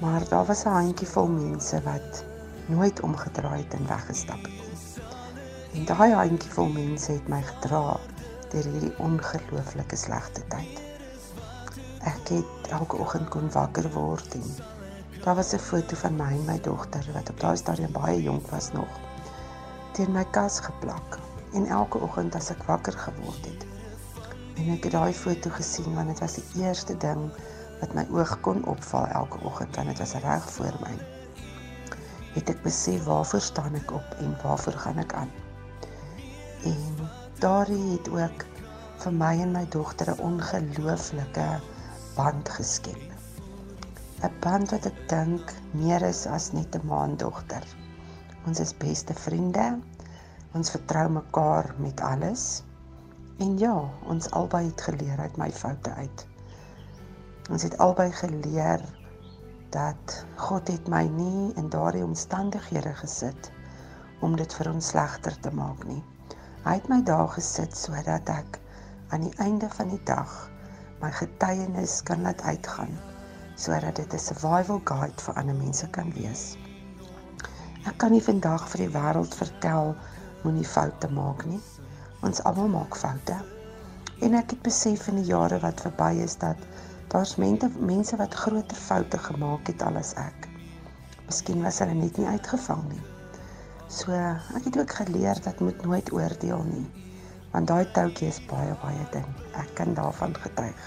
Maar 0.00 0.28
daar 0.28 0.44
was 0.44 0.64
'n 0.64 0.68
handjievol 0.68 1.26
mense 1.26 1.82
wat 1.82 2.24
nooit 2.66 3.00
omgedraai 3.00 3.62
het 3.62 3.74
en 3.74 3.86
weggestap 3.86 4.42
het 4.42 4.58
nie. 4.60 5.04
En 5.76 5.84
daai 5.84 6.12
handjievol 6.12 6.70
mense 6.72 7.12
het 7.12 7.28
my 7.28 7.42
gedra 7.42 7.96
deur 8.52 8.68
hierdie 8.72 8.92
ongelooflike 9.02 9.96
slegte 9.96 10.42
tyd. 10.52 10.80
Ek 12.06 12.30
het 12.30 12.70
elke 12.78 12.96
oggend 13.02 13.28
kon 13.34 13.50
wakker 13.52 13.90
word 13.92 14.38
en 14.38 14.46
daar 15.24 15.34
was 15.34 15.52
'n 15.54 15.58
foto 15.58 15.96
van 15.96 16.16
my 16.16 16.32
en 16.32 16.44
my 16.44 16.60
dogter 16.60 17.06
wat 17.12 17.30
op 17.30 17.40
daai 17.40 17.56
stadium 17.56 17.92
baie 17.92 18.22
jonk 18.22 18.50
was 18.50 18.72
nog 18.72 19.00
teen 19.92 20.12
my 20.12 20.24
kas 20.30 20.60
geplak. 20.60 21.18
En 21.52 21.66
elke 21.66 21.98
oggend 21.98 22.34
as 22.34 22.50
ek 22.50 22.62
wakker 22.62 22.92
geword 22.92 23.44
het 23.44 23.66
en 24.56 24.72
ek 24.72 24.88
het 24.88 24.92
daai 24.92 25.12
foto 25.12 25.50
gesien 25.50 25.94
want 25.94 26.08
dit 26.08 26.20
was 26.24 26.38
die 26.38 26.64
eerste 26.64 26.96
ding 26.96 27.28
wat 27.80 27.92
my 27.94 28.06
oog 28.10 28.40
kon 28.40 28.64
opval 28.64 29.06
elke 29.06 29.38
oggend 29.44 29.76
want 29.76 29.92
dit 29.92 29.98
was 29.98 30.16
reg 30.24 30.50
voor 30.50 30.80
my. 30.80 31.15
Het 32.36 32.52
ek 32.52 32.62
besef 32.62 33.04
waarvoor 33.08 33.40
staan 33.40 33.78
ek 33.78 33.92
op 33.96 34.16
en 34.20 34.36
waarvoor 34.42 34.76
gaan 34.84 34.98
ek 35.00 35.14
aan? 35.16 35.30
En 36.68 37.08
daardie 37.40 37.92
het 37.94 38.08
ook 38.12 38.44
vir 39.04 39.14
my 39.22 39.32
en 39.44 39.54
my 39.54 39.64
dogter 39.72 40.10
'n 40.12 40.20
ongelooflike 40.28 41.46
band 42.16 42.48
geskep. 42.58 43.00
'n 44.20 44.32
Band 44.44 44.70
wat 44.70 44.86
ek 44.92 45.00
dink 45.08 45.54
meer 45.80 46.02
is 46.02 46.26
as 46.26 46.52
net 46.52 46.76
'n 46.76 46.86
maandogter. 46.92 47.64
Ons 48.46 48.60
is 48.60 48.76
beste 48.84 49.14
vriende. 49.14 49.78
Ons 50.52 50.70
vertrou 50.70 51.08
mekaar 51.08 51.74
met 51.78 52.00
alles. 52.00 52.62
En 53.38 53.58
ja, 53.58 53.74
ons 54.08 54.30
albei 54.30 54.64
het 54.66 54.80
geleer 54.80 55.18
uit 55.18 55.36
my 55.36 55.50
foute 55.52 55.90
uit. 55.90 56.26
Ons 57.50 57.62
het 57.62 57.78
albei 57.78 58.12
geleer 58.12 58.80
dat 59.76 60.18
God 60.40 60.68
het 60.72 60.88
my 60.88 61.02
nie 61.12 61.52
in 61.60 61.68
daardie 61.68 62.04
omstandighede 62.04 62.94
gesit 63.00 63.50
om 64.24 64.36
dit 64.40 64.54
vir 64.58 64.70
ons 64.72 64.92
slegter 64.92 65.36
te 65.44 65.52
maak 65.52 65.84
nie. 65.88 66.00
Hy 66.64 66.78
het 66.78 66.88
my 66.88 67.02
daar 67.04 67.28
gesit 67.34 67.76
sodat 67.76 68.30
ek 68.32 68.56
aan 69.12 69.26
die 69.26 69.36
einde 69.44 69.68
van 69.76 69.92
die 69.92 70.00
dag 70.08 70.32
my 71.02 71.10
getuienis 71.18 72.00
kan 72.08 72.24
laat 72.24 72.40
uitgaan 72.42 72.96
sodat 73.56 74.00
dit 74.00 74.14
'n 74.14 74.22
survival 74.28 74.80
guide 74.84 75.22
vir 75.26 75.34
ander 75.42 75.58
mense 75.60 75.88
kan 75.98 76.12
wees. 76.16 76.56
Ek 77.86 77.98
kan 77.98 78.12
nie 78.12 78.24
vandag 78.24 78.68
vir 78.68 78.86
die 78.86 78.94
wêreld 78.96 79.34
vertel 79.34 79.94
moenie 80.42 80.66
foute 80.66 81.08
maak 81.08 81.44
nie. 81.46 81.60
Ons 82.22 82.42
almal 82.42 82.68
maak 82.68 82.96
foute. 82.96 83.36
En 84.20 84.34
ek 84.34 84.50
het 84.50 84.62
besef 84.62 85.08
in 85.08 85.20
die 85.20 85.30
jare 85.30 85.60
wat 85.60 85.80
verby 85.80 86.12
is 86.24 86.36
dat 86.36 86.56
daar's 87.16 87.36
mense 87.40 87.70
mense 87.80 88.16
wat 88.20 88.34
groter 88.44 88.76
foute 88.76 89.18
gemaak 89.18 89.72
het 89.72 89.82
as 89.88 90.12
ek. 90.20 90.48
Miskien 91.26 91.62
was 91.64 91.80
hulle 91.80 91.96
net 91.96 92.18
nie 92.20 92.28
uitgevang 92.28 92.82
nie. 92.92 93.04
So 93.88 94.12
ek 94.12 94.68
het 94.68 94.76
ook 94.78 94.92
geleer 95.00 95.40
dat 95.42 95.60
moet 95.64 95.80
nooit 95.88 96.12
oordeel 96.12 96.64
nie 96.68 96.86
want 97.54 97.70
daai 97.70 97.86
toutjie 97.96 98.28
is 98.28 98.40
baie 98.50 98.74
baie 98.82 99.04
ding. 99.14 99.28
Ek 99.56 99.70
kan 99.78 99.94
daarvan 99.96 100.34
getuig. 100.42 100.80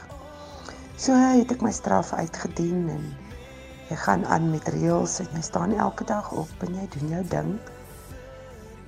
So 1.01 1.15
het 1.17 1.49
ek 1.55 1.63
my 1.65 1.71
straf 1.73 2.11
uitgedien 2.13 2.91
en 2.93 3.07
jy 3.89 3.97
gaan 4.03 4.25
aan 4.29 4.51
met 4.51 4.69
reëls 4.75 5.15
en 5.23 5.31
jy 5.33 5.41
staan 5.47 5.73
elke 5.73 6.05
dag 6.11 6.29
op 6.37 6.67
en 6.67 6.77
jy 6.77 6.85
doen 6.97 7.15
jou 7.15 7.23
ding. 7.31 7.49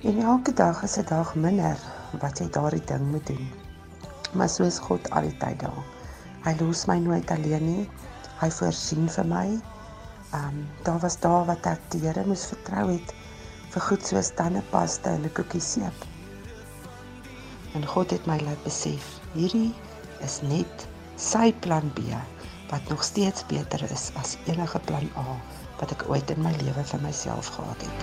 En 0.06 0.22
elke 0.34 0.54
dag 0.62 0.84
is 0.86 0.94
'n 0.98 1.08
dag 1.10 1.34
minder 1.34 1.82
wat 2.22 2.38
jy 2.38 2.46
daardie 2.54 2.84
ding 2.86 3.10
moet 3.10 3.26
doen. 3.26 3.50
Maar 4.32 4.48
so 4.48 4.62
is 4.64 4.78
God 4.78 5.10
al 5.10 5.26
die 5.26 5.36
tyd 5.42 5.58
daar. 5.66 6.01
Hy 6.42 6.54
los 6.58 6.86
my 6.90 6.98
nooit 6.98 7.30
alleen 7.30 7.66
nie. 7.66 7.84
Hy 8.40 8.48
voorsien 8.50 9.06
vir 9.16 9.28
my. 9.30 9.46
Ehm 10.32 10.48
um, 10.48 10.62
daar 10.82 10.98
was 11.04 11.18
daar 11.20 11.44
wat 11.46 11.66
ek 11.70 11.82
die 11.94 12.00
Here 12.02 12.24
moes 12.26 12.46
vertrou 12.50 12.88
het 12.90 13.12
vir 13.72 13.84
goed 13.88 14.06
soos 14.06 14.30
tandepasta 14.36 15.12
en 15.16 15.22
'n 15.28 15.32
koekie 15.36 15.60
seep. 15.60 16.06
En 17.74 17.86
God 17.86 18.10
het 18.10 18.26
my 18.26 18.38
laat 18.44 18.62
besef, 18.64 19.04
hierdie 19.34 19.74
is 20.20 20.40
net 20.42 20.88
sy 21.16 21.52
plan 21.64 21.92
B 21.94 22.00
wat 22.72 22.88
nog 22.88 23.04
steeds 23.04 23.46
beter 23.46 23.84
is 23.92 24.10
as 24.16 24.36
enige 24.46 24.78
plan 24.78 25.08
A 25.16 25.36
wat 25.80 25.92
ek 25.92 26.04
ooit 26.08 26.30
in 26.30 26.42
my 26.42 26.52
lewe 26.62 26.84
vir 26.84 27.00
myself 27.00 27.46
gehad 27.54 27.86
het. 27.86 27.98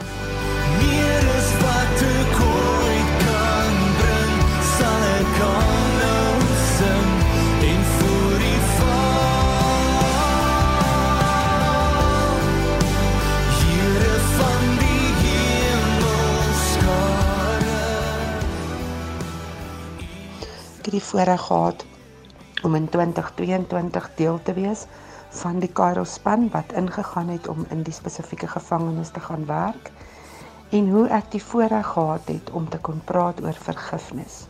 Meer 0.80 1.28
is 1.36 1.52
wat 1.65 2.08
ek 2.13 2.39
ooit 2.47 3.12
kan 3.25 3.75
bring, 3.99 4.41
sal 4.78 5.06
ek 5.19 5.30
kan 5.41 5.79
het 20.80 20.92
die 20.92 21.04
voorreg 21.04 21.42
gehad 21.42 21.86
om 22.63 22.76
in 22.76 22.89
2022 22.89 24.10
deel 24.15 24.39
te 24.44 24.54
wees 24.54 24.86
van 25.30 25.60
die 25.60 25.72
Kairo 25.72 26.04
span 26.04 26.48
wat 26.54 26.72
ingegaan 26.72 27.28
het 27.28 27.48
om 27.48 27.65
in 27.70 27.84
die 27.84 27.94
spesifieke 27.94 28.48
gevangenis 28.48 29.12
te 29.12 29.20
gaan 29.20 29.46
werk 29.46 29.92
en 30.70 30.89
hoe 30.89 31.08
ek 31.18 31.32
die 31.36 31.44
voorreg 31.44 31.92
gehad 31.94 32.32
het 32.32 32.52
om 32.56 32.70
te 32.70 32.80
kon 32.80 33.02
praat 33.06 33.44
oor 33.44 33.60
vergifnis. 33.68 34.46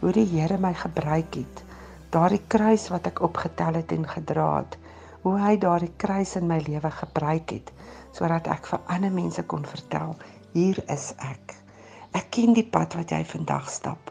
Hoe 0.00 0.12
die 0.12 0.26
Here 0.26 0.58
my 0.58 0.74
gebruik 0.74 1.34
het, 1.34 1.64
daardie 2.10 2.42
kruis 2.46 2.88
wat 2.88 3.06
ek 3.06 3.22
opgetel 3.22 3.78
het 3.78 3.92
en 3.92 4.08
gedra 4.08 4.50
het, 4.56 4.78
hoe 5.22 5.38
hy 5.38 5.56
daardie 5.60 5.92
kruis 5.96 6.34
in 6.40 6.48
my 6.50 6.58
lewe 6.66 6.90
gebruik 6.90 7.50
het 7.50 7.74
sodat 8.12 8.48
ek 8.50 8.66
vir 8.66 8.80
ander 8.90 9.12
mense 9.14 9.42
kon 9.46 9.62
vertel, 9.62 10.16
hier 10.52 10.80
is 10.90 11.12
ek. 11.22 11.54
Ek 12.10 12.32
ken 12.34 12.56
die 12.58 12.66
pad 12.66 12.96
wat 12.98 13.12
jy 13.14 13.22
vandag 13.22 13.70
stap. 13.70 14.10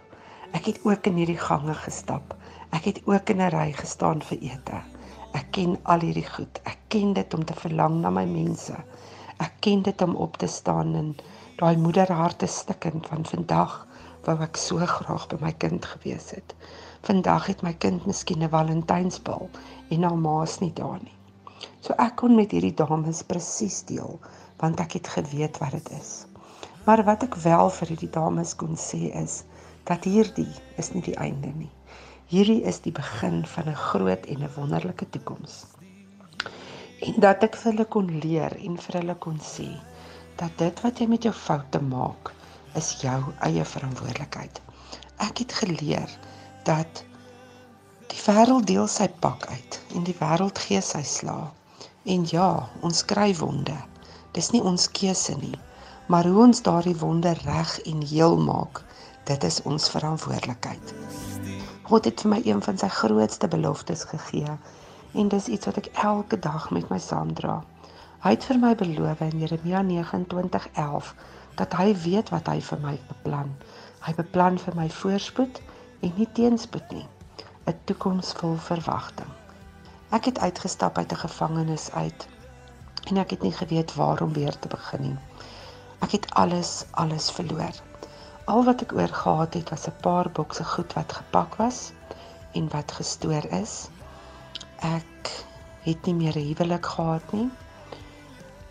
Ek 0.57 0.65
het 0.65 0.79
ook 0.83 1.05
in 1.05 1.19
hierdie 1.21 1.37
gange 1.37 1.73
gestap. 1.77 2.33
Ek 2.73 2.85
het 2.89 3.01
ook 3.05 3.29
in 3.29 3.41
'n 3.41 3.51
ry 3.53 3.71
gestaan 3.73 4.21
vir 4.21 4.37
ete. 4.41 4.79
Ek 5.33 5.51
ken 5.51 5.77
al 5.83 5.99
hierdie 5.99 6.29
goed. 6.29 6.61
Ek 6.63 6.77
ken 6.87 7.13
dit 7.13 7.33
om 7.33 7.45
te 7.45 7.53
verlang 7.53 7.99
na 8.01 8.09
my 8.09 8.25
mense. 8.25 8.75
Ek 9.37 9.53
ken 9.59 9.81
dit 9.81 10.01
om 10.01 10.15
op 10.15 10.37
te 10.37 10.47
staan 10.47 10.95
en 10.95 11.15
daai 11.57 11.77
moederharte 11.77 12.47
stikkend 12.47 13.07
van 13.07 13.25
vandag 13.25 13.87
wou 14.25 14.37
ek 14.41 14.57
so 14.57 14.77
graag 14.77 15.27
by 15.27 15.37
my 15.41 15.51
kind 15.51 15.85
gewees 15.85 16.31
het. 16.31 16.55
Vandag 17.01 17.45
het 17.45 17.61
my 17.61 17.73
kind 17.73 18.05
miskien 18.05 18.43
'n 18.43 18.49
Valentynsbal 18.49 19.49
en 19.89 20.03
haar 20.03 20.17
ma's 20.17 20.59
nie 20.59 20.73
daar 20.73 20.99
nie. 21.03 21.17
So 21.79 21.93
ek 21.93 22.15
kon 22.15 22.35
met 22.35 22.51
hierdie 22.51 22.73
dames 22.73 23.21
presies 23.23 23.83
deel 23.85 24.19
want 24.57 24.79
ek 24.79 24.93
het 24.93 25.07
geweet 25.07 25.57
wat 25.57 25.71
dit 25.71 25.91
is. 26.01 26.25
Maar 26.85 27.03
wat 27.03 27.23
ek 27.23 27.35
wel 27.35 27.69
vir 27.69 27.87
hierdie 27.87 28.09
dames 28.09 28.55
kon 28.55 28.75
sê 28.75 29.13
is 29.23 29.43
dat 29.83 30.03
hierdie 30.03 30.51
is 30.77 30.91
nie 30.93 31.01
die 31.01 31.17
einde 31.17 31.51
nie. 31.55 31.71
Hierdie 32.29 32.61
is 32.69 32.79
die 32.85 32.91
begin 32.91 33.45
van 33.45 33.69
'n 33.69 33.75
groot 33.75 34.25
en 34.25 34.43
'n 34.43 34.53
wonderlike 34.55 35.09
toekoms. 35.09 35.65
En 37.07 37.19
dat 37.19 37.43
ek 37.43 37.55
vir 37.55 37.71
hulle 37.71 37.85
kon 37.85 38.19
leer 38.19 38.55
en 38.57 38.77
vir 38.77 38.99
hulle 38.99 39.15
kon 39.15 39.39
sê 39.39 39.69
dat 40.35 40.57
dit 40.57 40.81
wat 40.81 40.99
jy 40.99 41.07
met 41.07 41.23
jou 41.23 41.33
foute 41.33 41.81
maak, 41.81 42.33
is 42.75 43.01
jou 43.01 43.19
eie 43.47 43.65
verantwoordelikheid. 43.65 44.61
Ek 45.17 45.37
het 45.37 45.53
geleer 45.53 46.09
dat 46.63 47.03
die 48.07 48.21
wêreld 48.25 48.67
deel 48.67 48.87
sy 48.87 49.07
pak 49.07 49.47
uit 49.47 49.79
en 49.95 50.03
die 50.03 50.15
wêreld 50.19 50.59
gee 50.59 50.81
sy 50.81 51.03
slaag. 51.03 51.51
En 52.05 52.25
ja, 52.31 52.69
ons 52.81 53.05
kry 53.05 53.35
wonde. 53.35 53.75
Dis 54.33 54.51
nie 54.53 54.61
ons 54.61 54.87
keuse 54.91 55.35
nie, 55.41 55.57
maar 56.07 56.25
hoe 56.25 56.45
ons 56.45 56.61
daardie 56.61 56.95
wonde 56.97 57.33
reg 57.43 57.79
en 57.91 58.01
heel 58.01 58.37
maak, 58.37 58.83
Dit 59.29 59.43
is 59.43 59.61
ons 59.61 59.89
verantwoordelikheid. 59.93 60.93
God 61.85 62.05
het 62.09 62.21
vir 62.23 62.31
my 62.31 62.37
een 62.41 62.61
van 62.65 62.77
sy 62.81 62.87
grootste 62.89 63.47
beloftes 63.47 64.03
gegee 64.09 64.53
en 65.21 65.27
dis 65.29 65.49
iets 65.53 65.69
wat 65.69 65.77
ek 65.81 65.89
elke 66.03 66.39
dag 66.45 66.63
met 66.73 66.87
my 66.89 66.97
saamdra. 67.03 67.59
Hy 68.23 68.31
het 68.33 68.47
vir 68.49 68.57
my 68.63 68.71
beloof 68.79 69.21
in 69.27 69.35
Jeremia 69.43 69.83
29:11 69.85 71.11
dat 71.61 71.75
hy 71.77 71.93
weet 72.05 72.31
wat 72.33 72.49
hy 72.49 72.57
vir 72.69 72.81
my 72.85 72.95
beplan. 73.11 73.51
Hy 74.07 74.13
beplan 74.17 74.57
vir 74.63 74.77
my 74.79 74.87
voorspoed 74.97 75.61
en 76.01 76.13
nie 76.17 76.27
teenspoed 76.39 76.89
nie. 76.97 77.05
'n 77.69 77.77
Toekoms 77.85 78.33
vol 78.39 78.57
verwagting. 78.69 79.29
Ek 80.09 80.25
het 80.25 80.39
uitgestap 80.39 80.97
uit 80.97 81.11
'n 81.13 81.21
gevangenis 81.25 81.91
uit 81.91 82.27
en 83.11 83.17
ek 83.17 83.29
het 83.37 83.45
nie 83.45 83.53
geweet 83.53 83.93
waar 83.95 84.21
om 84.25 84.33
weer 84.33 84.59
te 84.59 84.73
begin 84.73 85.01
nie. 85.01 85.17
Ek 86.01 86.17
het 86.17 86.33
alles 86.33 86.85
alles 86.91 87.29
verloor. 87.31 87.88
Al 88.49 88.63
wat 88.65 88.81
ek 88.81 88.93
oor 88.97 89.11
gehad 89.13 89.53
het 89.53 89.69
was 89.69 89.83
'n 89.87 89.99
paar 90.05 90.27
bokse 90.37 90.63
goed 90.67 90.93
wat 90.97 91.11
gepak 91.17 91.55
was 91.55 91.79
en 92.57 92.69
wat 92.75 92.91
gestoor 92.99 93.45
is. 93.57 93.73
Ek 94.77 95.29
het 95.83 96.05
nie 96.05 96.15
meer 96.21 96.37
'n 96.37 96.47
huwelik 96.47 96.85
gehad 96.93 97.33
nie. 97.33 97.49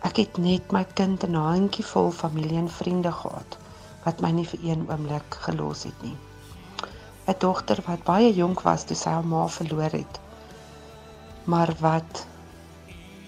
Ek 0.09 0.19
het 0.21 0.37
net 0.37 0.71
my 0.71 0.83
kind 0.99 1.23
en 1.23 1.31
'n 1.31 1.47
handjievol 1.51 2.11
familie 2.11 2.57
en 2.57 2.69
vriende 2.79 3.11
gehad 3.21 3.57
wat 4.03 4.21
my 4.21 4.31
nie 4.31 4.45
vir 4.51 4.59
een 4.63 4.83
oomblik 4.89 5.39
gelos 5.47 5.83
het 5.83 6.01
nie. 6.01 6.17
'n 7.27 7.39
Dogter 7.39 7.83
wat 7.87 8.03
baie 8.03 8.33
jonk 8.33 8.61
was 8.67 8.83
toe 8.83 8.95
sy 8.97 9.09
haar 9.09 9.25
ma 9.25 9.47
verloor 9.47 9.91
het. 10.01 10.19
Maar 11.43 11.75
wat 11.79 12.27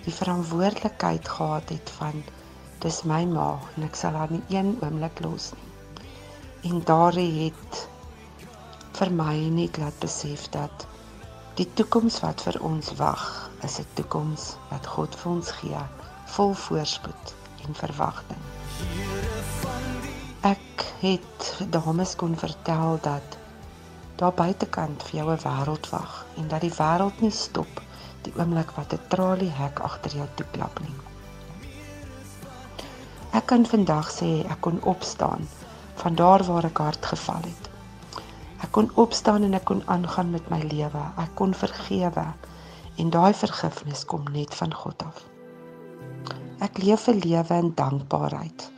die 0.03 0.13
verantwoordelikheid 0.13 1.27
gehad 1.27 1.69
het 1.69 1.89
van 1.89 2.23
dis 2.79 3.03
my 3.03 3.25
ma 3.25 3.59
en 3.75 3.83
ek 3.83 3.95
sal 3.95 4.13
haar 4.13 4.31
nie 4.31 4.43
een 4.49 4.77
oomblik 4.81 5.19
los 5.19 5.51
nie. 5.51 5.70
En 6.61 6.81
daardie 6.85 7.49
het 7.49 7.89
vir 8.93 9.09
my 9.17 9.33
net 9.49 9.79
laat 9.81 9.95
besef 10.03 10.43
dat 10.53 10.83
die 11.57 11.65
toekoms 11.73 12.19
wat 12.21 12.43
vir 12.45 12.59
ons 12.67 12.91
wag, 12.99 13.23
is 13.65 13.79
'n 13.81 13.87
toekoms 13.97 14.43
wat 14.69 14.87
God 14.87 15.15
vir 15.21 15.31
ons 15.31 15.49
gee, 15.51 15.81
vol 16.35 16.53
voorspoed 16.53 17.33
en 17.65 17.73
verwagting. 17.79 18.43
Ek 20.41 20.85
het 20.99 21.65
dames 21.69 22.15
kon 22.15 22.37
vertel 22.37 22.99
dat 23.01 23.37
daar 24.21 24.33
buitekant 24.33 25.03
vir 25.03 25.19
jou 25.19 25.31
'n 25.33 25.43
wêreld 25.47 25.89
wag 25.89 26.25
en 26.37 26.47
dat 26.47 26.61
die 26.61 26.75
wêreld 26.77 27.21
nie 27.21 27.31
stop 27.31 27.81
die 28.21 28.33
oomblik 28.37 28.71
wat 28.77 28.93
'n 28.93 29.07
tralie 29.07 29.49
hek 29.49 29.79
agter 29.79 30.15
jou 30.15 30.27
toeklap 30.35 30.79
nie. 30.79 30.95
Ek 33.33 33.45
kan 33.45 33.65
vandag 33.65 34.11
sê 34.11 34.45
ek 34.45 34.61
kon 34.61 34.83
opstaan 34.83 35.47
van 36.01 36.15
daar 36.15 36.43
waar 36.43 36.65
ek 36.65 36.77
hard 36.77 37.05
geval 37.05 37.43
het. 37.45 37.69
Ek 38.61 38.71
kon 38.77 38.89
opstaan 39.01 39.43
en 39.43 39.53
ek 39.57 39.65
kon 39.69 39.81
aangaan 39.85 40.29
met 40.33 40.49
my 40.53 40.61
lewe. 40.69 41.01
Ek 41.21 41.33
kon 41.39 41.53
vergewe 41.57 42.25
en 43.01 43.09
daai 43.13 43.33
vergifnis 43.33 44.05
kom 44.05 44.27
net 44.33 44.53
van 44.55 44.73
God 44.73 45.03
af. 45.05 45.23
Ek 46.61 46.77
leef 46.77 47.07
'n 47.09 47.21
lewe 47.25 47.55
in 47.63 47.71
dankbaarheid. 47.75 48.71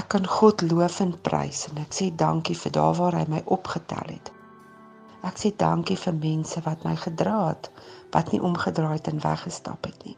Ek 0.00 0.08
kan 0.08 0.26
God 0.26 0.62
loof 0.70 1.00
en 1.00 1.14
prys 1.28 1.66
en 1.70 1.78
ek 1.84 1.92
sê 1.98 2.10
dankie 2.24 2.56
vir 2.56 2.72
daar 2.72 2.94
waar 2.98 3.18
hy 3.18 3.24
my 3.28 3.42
opgetel 3.44 4.08
het. 4.14 4.32
Ek 5.22 5.38
sê 5.38 5.52
dankie 5.56 5.96
vir 5.96 6.14
mense 6.14 6.60
wat 6.64 6.84
my 6.84 6.96
gedra 6.96 7.48
het, 7.48 7.70
wat 8.10 8.32
nie 8.32 8.42
omgedraai 8.42 8.96
het 8.96 9.08
en 9.12 9.20
weggestap 9.22 9.84
het 9.84 10.04
nie. 10.04 10.16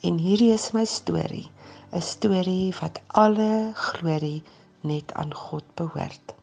En 0.00 0.18
hierdie 0.18 0.52
is 0.52 0.72
my 0.72 0.84
storie, 0.84 1.48
'n 1.92 2.00
storie 2.00 2.74
wat 2.80 3.00
alle 3.08 3.72
glorie 3.74 4.42
net 4.84 5.14
aan 5.18 5.34
God 5.34 5.66
behoort. 5.80 6.36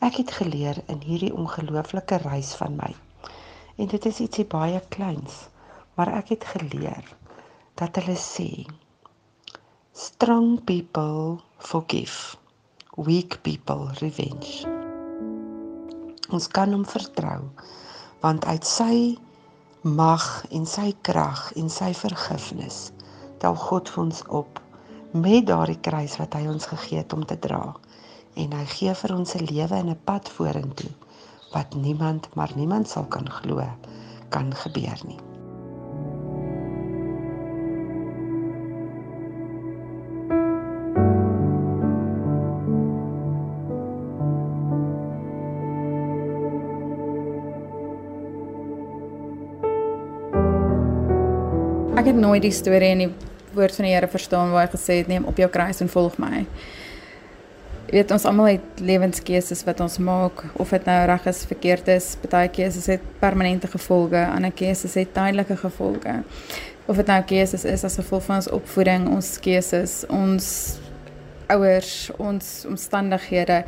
Ek 0.00 0.22
het 0.22 0.32
geleer 0.40 0.82
in 0.86 1.02
hierdie 1.04 1.34
ongelooflike 1.34 2.22
reis 2.24 2.54
van 2.60 2.76
my 2.76 2.92
En 3.80 3.88
dit 3.88 4.04
is 4.04 4.18
ietsie 4.20 4.44
baie 4.44 4.80
kleins, 4.92 5.36
maar 5.96 6.10
ek 6.12 6.34
het 6.34 6.42
geleer 6.52 7.06
dat 7.80 7.96
hulle 7.96 8.16
sê 8.20 8.50
strong 9.96 10.58
people 10.68 11.38
forgive, 11.56 12.36
weak 13.08 13.38
people 13.46 13.88
revenge. 14.02 14.68
Ons 16.28 16.50
kan 16.52 16.76
hom 16.76 16.84
vertrou 16.84 17.40
want 18.20 18.44
uit 18.44 18.68
sy 18.68 18.96
mag 19.96 20.28
en 20.52 20.68
sy 20.68 20.90
krag 21.08 21.46
en 21.56 21.72
sy 21.72 21.94
vergifnis 21.96 22.82
tel 23.40 23.56
God 23.64 23.88
vir 23.94 24.02
ons 24.04 24.24
op 24.42 24.60
met 25.12 25.46
daardie 25.46 25.80
kruis 25.82 26.14
wat 26.20 26.36
hy 26.38 26.46
ons 26.46 26.68
gegee 26.70 27.00
het 27.02 27.12
om 27.12 27.24
te 27.26 27.38
dra 27.38 27.64
en 28.38 28.52
hy 28.54 28.66
gee 28.70 28.92
vir 28.94 29.14
ons 29.14 29.34
'n 29.34 29.46
lewe 29.50 29.74
en 29.74 29.90
'n 29.90 29.98
pad 30.04 30.28
vorentoe 30.28 30.90
wat 31.52 31.74
niemand 31.74 32.28
maar 32.34 32.52
niemand 32.54 32.88
sal 32.88 33.04
kan 33.04 33.30
glo 33.30 33.62
kan 34.28 34.54
gebeur 34.54 35.00
nie. 35.06 35.18
Ek 51.96 52.06
het 52.06 52.16
nooit 52.16 52.42
die 52.42 52.50
storie 52.50 52.88
in 52.88 52.98
die 52.98 53.14
woord 53.54 53.76
van 53.76 53.88
die 53.88 53.94
Here 53.94 54.08
verstaan 54.10 54.52
waar 54.54 54.66
hy 54.66 54.72
gesê 54.76 55.00
het 55.00 55.10
neem 55.10 55.26
op 55.28 55.38
jou 55.40 55.48
kruis 55.50 55.80
en 55.80 55.90
volg 55.90 56.18
my. 56.22 56.44
Jy 57.90 57.96
weet 57.96 58.12
ons 58.14 58.24
almal 58.28 58.52
het 58.52 58.82
lewenskeuses 58.86 59.64
wat 59.66 59.80
ons 59.82 59.98
maak 59.98 60.44
of 60.62 60.70
dit 60.70 60.84
nou 60.86 60.98
reg 61.10 61.24
is 61.26 61.40
verkeerd 61.50 61.88
is. 61.90 62.12
Party 62.22 62.44
keuses 62.60 62.86
het 62.92 63.06
permanente 63.18 63.66
gevolge, 63.66 64.20
ander 64.30 64.52
keuses 64.54 64.94
het 64.94 65.10
tydelike 65.16 65.56
gevolge. 65.58 66.20
Of 66.86 67.00
dit 67.00 67.10
nou 67.10 67.18
keuses 67.26 67.66
is 67.66 67.84
as 67.84 67.98
gevolg 67.98 68.22
van 68.28 68.38
ons 68.38 68.50
opvoeding, 68.54 69.08
ons 69.10 69.32
keuses, 69.42 69.96
ons 70.06 70.46
ouers, 71.50 71.94
ons 72.22 72.52
omstandighede, 72.70 73.64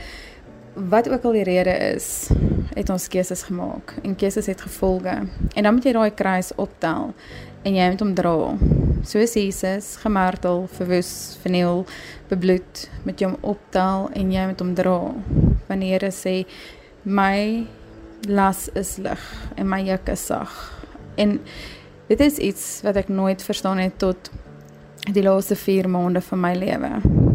wat 0.75 1.11
ook 1.11 1.27
al 1.27 1.41
die 1.41 1.45
rede 1.51 1.75
is, 1.93 2.31
het 2.75 2.91
ons 2.91 3.09
keuses 3.09 3.43
gemaak 3.51 3.97
en 4.03 4.15
keuses 4.17 4.47
het 4.47 4.61
gevolge. 4.61 5.19
En 5.55 5.63
dan 5.63 5.75
moet 5.75 5.85
jy 5.91 5.93
daai 5.99 6.15
kruis 6.15 6.55
optel 6.57 7.11
en 7.63 7.75
jy 7.75 7.91
moet 7.91 8.07
hom 8.07 8.15
dra. 8.15 8.82
Soos 9.03 9.33
Jesus 9.35 9.97
gemartel, 9.99 10.69
verwoes, 10.77 11.37
verniel, 11.43 11.81
bebloed, 12.31 12.85
met 13.03 13.23
hom 13.25 13.35
optel 13.43 14.07
en 14.15 14.31
jy 14.31 14.45
moet 14.47 14.63
hom 14.63 14.71
dra. 14.79 14.99
Wanneer 15.67 16.07
hy 16.07 16.11
sê 16.15 16.35
my 17.03 17.67
las 18.31 18.69
is 18.79 18.95
lig 19.03 19.25
en 19.59 19.67
my 19.67 19.81
juk 19.83 20.13
is 20.15 20.23
sag. 20.31 20.55
En 21.19 21.41
dit 22.07 22.23
is 22.29 22.39
iets 22.39 22.65
wat 22.87 23.01
ek 23.03 23.11
nooit 23.11 23.43
verstaan 23.43 23.83
het 23.83 23.99
tot 23.99 24.31
die 25.11 25.27
laaste 25.27 25.59
4 25.59 25.91
maande 25.91 26.23
van 26.23 26.45
my 26.45 26.55
lewe. 26.55 26.93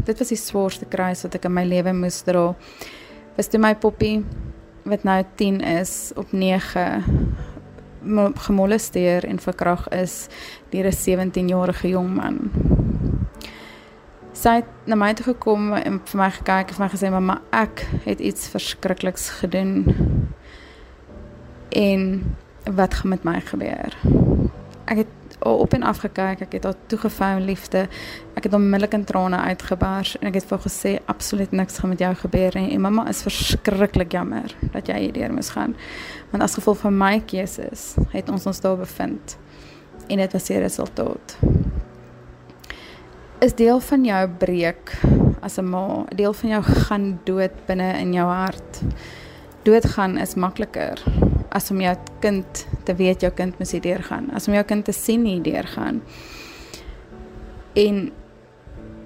Dit 0.08 0.24
was 0.24 0.32
die 0.32 0.40
swaarste 0.40 0.88
kruis 0.88 1.26
wat 1.28 1.36
ek 1.36 1.50
in 1.50 1.58
my 1.58 1.66
lewe 1.68 1.92
moes 1.92 2.22
dra. 2.24 2.54
Was 3.36 3.52
toe 3.52 3.60
my 3.60 3.74
poppie 3.76 4.22
wat 4.88 5.04
nou 5.04 5.20
10 5.36 5.60
is 5.68 6.14
op 6.16 6.32
9 6.32 6.88
gemolesteer 8.48 9.26
en 9.26 9.40
verkrag 9.40 9.88
is 9.90 10.28
deur 10.70 10.86
'n 10.86 11.32
17-jarige 11.32 11.88
jong 11.88 12.16
man. 12.16 12.52
Sy 14.32 14.50
het 14.50 14.66
na 14.86 14.96
my 14.96 15.14
toe 15.14 15.26
gekom 15.34 15.74
en 15.74 16.02
vir 16.06 16.20
my 16.20 16.30
gekyk 16.30 16.70
en 16.70 16.76
vir 16.76 16.86
my 16.86 16.90
gesê 16.94 17.10
mamma 17.10 17.42
ek 17.52 17.88
het 18.06 18.20
iets 18.20 18.48
verskrikliks 18.48 19.30
gedoen. 19.30 19.86
En 21.70 22.36
wat 22.64 22.94
gaan 22.94 23.10
met 23.10 23.24
my 23.24 23.42
gebeur? 23.42 23.98
Ek 24.86 24.98
het 24.98 25.27
op 25.40 25.74
en 25.74 25.84
af 25.84 25.98
gekyk, 25.98 26.42
ek 26.42 26.56
het 26.58 26.64
haar 26.64 26.76
toegevou 26.90 27.30
in 27.38 27.46
liefde. 27.46 27.86
Ek 28.38 28.44
het 28.44 28.54
onmiddellik 28.54 28.94
in 28.94 29.04
trane 29.04 29.38
uitgebars 29.38 30.16
en 30.20 30.28
ek 30.28 30.40
het 30.40 30.48
vir 30.50 30.58
haar 30.58 30.66
gesê 30.66 30.94
absoluut 31.06 31.52
niks 31.52 31.78
gaan 31.78 31.94
met 31.94 32.02
jou 32.02 32.14
gebeur 32.16 32.58
nie. 32.58 32.74
En 32.74 32.82
mamma 32.82 33.08
is 33.10 33.22
verskriklik 33.26 34.12
jammer 34.12 34.56
dat 34.74 34.90
jy 34.90 34.98
hierdeur 35.08 35.34
moes 35.34 35.54
gaan. 35.54 35.76
Want 36.32 36.44
as 36.44 36.58
gevolg 36.58 36.82
van 36.86 36.98
my 36.98 37.20
keuses 37.26 37.96
het 38.16 38.30
ons 38.30 38.46
ons 38.46 38.62
daar 38.62 38.78
bevind. 38.78 39.38
En 40.08 40.18
dit 40.18 40.34
was 40.34 40.50
die 40.50 40.60
resultaat. 40.64 41.38
Is 43.40 43.54
deel 43.54 43.80
van 43.80 44.06
jou 44.06 44.24
breek 44.40 44.98
as 45.42 45.58
'n 45.58 45.70
ma, 45.70 46.06
deel 46.16 46.34
van 46.34 46.50
jou 46.50 46.64
gaan 46.64 47.20
dood 47.24 47.52
binne 47.66 47.94
in 48.00 48.14
jou 48.14 48.28
hart. 48.28 48.82
Doodgaan 49.64 50.18
is 50.18 50.36
makliker 50.36 51.27
as 51.58 51.72
om 51.74 51.82
jou 51.82 51.96
kind 52.22 52.64
te 52.86 52.96
weet 52.98 53.26
jou 53.26 53.32
kind 53.34 53.58
moet 53.60 53.74
hierdeur 53.74 54.04
gaan, 54.06 54.30
as 54.38 54.48
om 54.50 54.56
jou 54.58 54.64
kind 54.68 54.86
te 54.86 54.96
sien 54.96 55.26
hierdeur 55.26 55.68
gaan. 55.74 56.02
En 57.78 58.08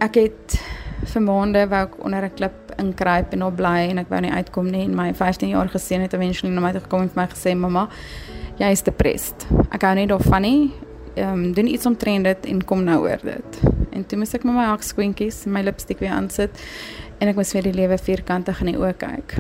ek 0.04 0.20
het 0.20 0.58
vir 1.14 1.24
maande 1.26 1.64
wou 1.72 1.82
ek 1.88 1.96
onder 2.06 2.26
'n 2.26 2.36
klip 2.36 2.74
inkruip 2.78 3.34
en 3.34 3.44
op 3.44 3.56
bly 3.56 3.90
en 3.90 3.98
ek 3.98 4.10
wou 4.10 4.22
nie 4.22 4.32
uitkom 4.32 4.70
nie 4.72 4.86
en 4.86 4.96
my 4.96 5.14
15 5.14 5.50
jaar 5.50 5.70
geseun 5.70 6.02
het 6.02 6.14
eventually 6.14 6.54
na 6.54 6.62
my 6.62 6.72
toe 6.72 6.82
gekom 6.82 7.02
en 7.02 7.10
vir 7.10 7.22
my 7.22 7.28
gesê 7.28 7.56
mamma, 7.56 7.90
jy 8.58 8.72
is 8.72 8.82
depressed. 8.82 9.48
Ek 9.72 9.82
hou 9.82 9.96
nie 9.96 10.08
daarvan 10.08 10.42
nie. 10.42 10.72
Ehm 11.16 11.34
um, 11.34 11.54
doen 11.54 11.68
iets 11.68 11.86
omtrent 11.86 12.24
dit 12.24 12.46
en 12.46 12.66
kom 12.66 12.84
nou 12.84 13.02
oor 13.02 13.20
dit. 13.24 13.60
En 13.92 14.06
toe 14.06 14.18
moet 14.18 14.34
ek 14.34 14.44
met 14.44 14.56
my 14.56 14.66
hakskoentjies 14.66 15.46
en 15.46 15.52
my 15.52 15.62
lipstik 15.62 16.00
weer 16.00 16.12
aansit 16.12 16.52
en 17.20 17.28
ek 17.28 17.36
moes 17.36 17.54
weer 17.54 17.64
die 17.64 17.74
lewe 17.74 17.98
vierkantig 17.98 18.62
in 18.62 18.68
die 18.68 18.78
oë 18.78 18.94
kyk. 18.98 19.36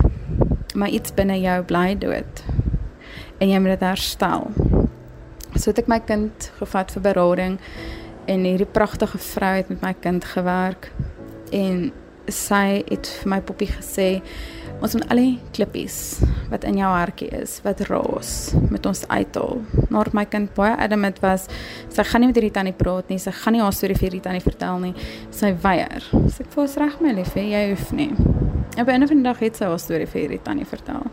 Maar 0.76 0.90
iets 0.90 1.14
binne 1.14 1.40
jou 1.40 1.64
bly 1.64 1.96
dood 1.98 2.44
en 3.42 3.50
jy 3.50 3.60
moet 3.60 3.74
dit 3.74 3.88
herstel. 3.88 4.48
So 5.58 5.72
het 5.72 5.82
ek 5.82 5.90
my 5.92 6.00
kind 6.06 6.52
gevat 6.60 6.94
vir 6.94 7.06
berading 7.10 7.58
en 8.30 8.46
hierdie 8.46 8.70
pragtige 8.70 9.20
vrou 9.22 9.56
het 9.58 9.72
met 9.74 9.82
my 9.82 9.94
kind 9.98 10.26
gewerk 10.36 10.92
en 11.56 11.90
sy 12.32 12.84
het 12.86 13.10
vir 13.22 13.32
my 13.34 13.40
poppie 13.44 13.68
gesê 13.72 14.10
ons 14.82 14.94
moet 14.96 15.10
al 15.14 15.20
die 15.20 15.34
klippies 15.54 15.98
wat 16.52 16.64
in 16.70 16.78
jou 16.80 16.90
hartjie 16.90 17.30
is 17.38 17.58
wat 17.66 17.82
raas 17.90 18.32
met 18.70 18.86
ons 18.90 19.04
uithaal. 19.10 19.60
Maar 19.94 20.10
my 20.18 20.26
kind 20.30 20.54
baie 20.58 20.78
adamant 20.86 21.20
was 21.26 21.48
sy 21.90 22.06
gaan 22.08 22.24
nie 22.24 22.32
met 22.32 22.40
hierdie 22.40 22.54
tannie 22.56 22.78
praat 22.78 23.10
nie, 23.10 23.20
sy 23.22 23.34
gaan 23.42 23.58
nie 23.58 23.62
haar 23.66 23.76
storie 23.76 23.98
vir 23.98 24.08
hierdie 24.08 24.24
tannie 24.26 24.46
vertel 24.46 24.82
nie. 24.86 24.94
Sy 25.34 25.54
weier. 25.66 26.06
So 26.14 26.46
ek 26.46 26.54
voel 26.56 26.70
reg 26.86 27.00
my 27.02 27.14
liefie, 27.20 27.50
jy 27.52 27.64
hoef 27.74 27.92
nie. 27.98 28.12
Op 28.78 28.88
'n 28.88 29.04
of 29.04 29.12
ander 29.12 29.24
dag 29.24 29.40
het 29.40 29.56
sy 29.58 29.66
haar 29.66 29.80
storie 29.80 30.08
vir 30.08 30.22
hierdie 30.22 30.44
tannie 30.44 30.66
vertel 30.66 31.10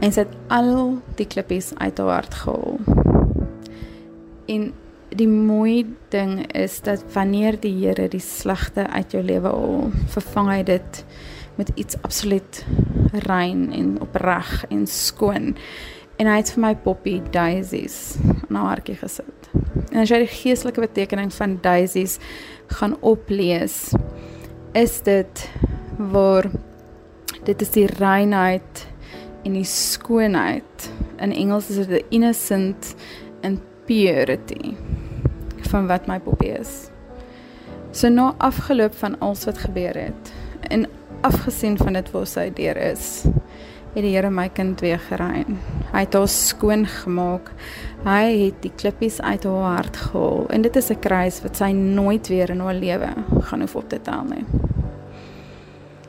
en 0.00 0.12
sy 0.12 0.24
het 0.24 0.36
al 0.52 1.00
die 1.18 1.26
klippies 1.26 1.72
uit 1.78 1.98
haar 1.98 2.14
hart 2.16 2.34
gehaal. 2.44 2.78
En 4.52 4.72
die 5.16 5.28
mooi 5.28 5.84
ding 6.08 6.38
is 6.56 6.80
dat 6.80 7.04
wanneer 7.12 7.58
die 7.60 7.74
Here 7.82 8.08
die 8.08 8.22
slegte 8.22 8.86
uit 8.88 9.12
jou 9.12 9.22
lewe 9.24 9.52
haal, 9.52 9.90
vervang 10.14 10.50
hy 10.50 10.62
dit 10.68 11.02
met 11.58 11.72
iets 11.76 11.98
absoluut 12.02 12.64
rein 13.26 13.72
en 13.76 13.96
opreg 14.00 14.64
en 14.70 14.86
skoon. 14.88 15.52
En 16.16 16.28
hy 16.28 16.38
het 16.40 16.52
vir 16.54 16.64
my 16.64 16.72
poppy 16.84 17.18
daisies 17.34 18.16
na 18.52 18.68
hartjie 18.70 18.96
gesit. 19.00 19.50
En 19.92 20.02
as 20.02 20.12
jy 20.12 20.22
die 20.22 20.32
geestelike 20.32 20.84
betekenis 20.84 21.36
van 21.36 21.58
daisies 21.64 22.18
gaan 22.78 22.96
oplees, 23.04 23.92
is 24.78 25.00
dit 25.04 25.44
waar 26.12 26.48
dit 27.44 27.62
is 27.62 27.72
die 27.74 27.88
reinheid 27.98 28.86
en 29.42 29.52
die 29.52 29.66
skoonheid. 29.66 30.88
In 31.22 31.32
Engels 31.32 31.70
is 31.70 31.86
dit 31.86 31.88
the 31.88 32.04
innocent 32.10 32.94
and 33.42 33.60
purity 33.86 34.74
van 35.70 35.86
wat 35.90 36.06
my 36.06 36.18
poppie 36.20 36.52
is. 36.58 36.88
So 37.92 38.08
na 38.08 38.32
afgeloop 38.38 38.94
van 38.94 39.18
alles 39.20 39.44
wat 39.44 39.58
gebeur 39.58 39.96
het 39.98 40.32
en 40.70 40.86
afgesien 41.20 41.76
van 41.76 41.92
dit 41.98 42.10
waar 42.10 42.26
sy 42.26 42.48
deur 42.54 42.76
is, 42.76 43.24
het 43.92 44.00
die 44.00 44.14
Here 44.14 44.30
my 44.32 44.48
kind 44.48 44.80
weer 44.80 45.00
gerein. 45.10 45.58
Hy 45.92 46.04
het 46.06 46.16
haar 46.16 46.28
skoon 46.32 46.86
gemaak. 46.88 47.50
Hy 48.06 48.46
het 48.46 48.62
die 48.64 48.72
klippies 48.72 49.20
uit 49.20 49.44
haar 49.44 49.76
hart 49.76 49.98
gehaal 50.06 50.46
en 50.48 50.62
dit 50.62 50.76
is 50.76 50.90
'n 50.90 50.98
kruis 50.98 51.42
wat 51.42 51.56
sy 51.56 51.72
nooit 51.72 52.28
weer 52.28 52.50
in 52.50 52.60
haar 52.60 52.74
lewe 52.74 53.12
gaan 53.40 53.60
hoef 53.60 53.76
op 53.76 53.88
te 53.88 54.00
tel 54.00 54.24
nie. 54.24 54.44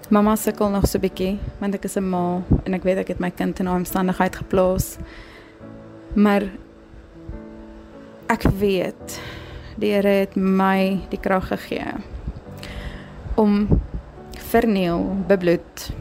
Mamma 0.10 0.36
sukkel 0.36 0.70
nog 0.70 0.88
so 0.88 0.98
'n 0.98 1.02
bietjie 1.02 1.40
want 1.60 1.76
ek 1.76 1.86
is 1.86 1.98
'n 1.98 2.10
ma 2.10 2.42
en 2.66 2.74
ek 2.74 2.84
weet 2.84 2.98
ek 2.98 3.08
het 3.08 3.20
my 3.20 3.32
kind 3.32 3.60
in 3.60 3.68
'n 3.68 3.76
omstandigheid 3.76 4.36
geplaas. 4.36 4.98
Maar 6.16 6.44
ek 8.28 8.44
weet 8.44 9.22
die 9.78 9.92
Here 9.92 10.08
het 10.08 10.36
my 10.36 11.00
die 11.10 11.20
krag 11.20 11.48
gegee 11.48 11.94
om 13.36 13.82
verniel, 14.38 15.24
bebloed, 15.28 15.94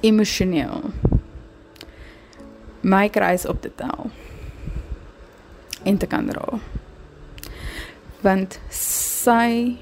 emosioneel 0.00 0.92
my 2.80 3.08
kruis 3.08 3.46
op 3.46 3.62
te 3.62 3.70
tel 3.74 4.10
en 5.82 5.96
te 5.96 6.06
kan 6.06 6.26
dra. 6.26 6.58
Want 8.20 8.60
sy 8.70 9.78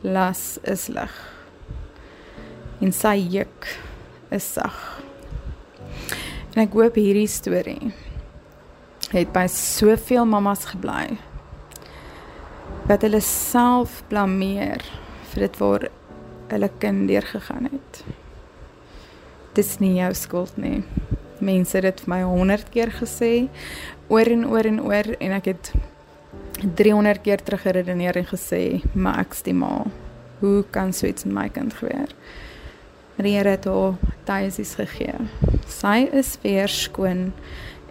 las 0.00 0.58
is 0.62 0.88
lig 0.88 1.39
en 2.80 2.92
sy 2.96 3.16
juk 3.28 3.68
is 4.32 4.46
sag. 4.56 4.76
En 6.54 6.62
ek 6.64 6.74
hoop 6.74 6.96
hierdie 6.98 7.28
storie 7.30 7.92
het 9.10 9.32
by 9.34 9.46
soveel 9.50 10.26
mammas 10.28 10.68
gebly 10.70 11.18
wat 12.88 13.04
hulle 13.06 13.20
self 13.22 14.00
blameer 14.10 14.82
vir 15.30 15.44
dit 15.46 15.58
waar 15.60 15.86
hulle 16.50 16.70
kind 16.82 17.06
deurgegaan 17.10 17.68
het. 17.70 18.00
Dis 19.54 19.76
nie 19.82 19.96
jou 20.00 20.10
skuld 20.18 20.56
nie. 20.58 20.80
Mense 21.38 21.76
het 21.78 21.86
dit 21.86 22.02
vir 22.04 22.10
my 22.10 22.20
100 22.26 22.72
keer 22.74 22.90
gesê 22.96 23.32
oor 24.10 24.30
en 24.30 24.46
oor 24.50 24.66
en 24.66 24.82
oor 24.82 25.12
en 25.18 25.36
ek 25.38 25.52
het 25.52 25.72
300 26.60 27.22
keer 27.24 27.42
teruggeredeneer 27.42 28.16
en 28.20 28.26
gesê, 28.26 28.82
"Maar 28.94 29.20
ek's 29.20 29.42
die 29.42 29.54
ma. 29.54 29.86
Hoe 30.40 30.64
kan 30.70 30.92
so 30.92 31.06
iets 31.06 31.24
met 31.24 31.34
my 31.34 31.48
kind 31.48 31.74
gebeur?" 31.74 32.08
Die 33.20 33.34
Here 33.36 33.52
het 33.52 33.66
haar 33.68 33.98
tuisies 34.24 34.74
gegee. 34.78 35.12
Sy 35.68 36.08
is 36.16 36.38
weer 36.40 36.70
skoon 36.72 37.32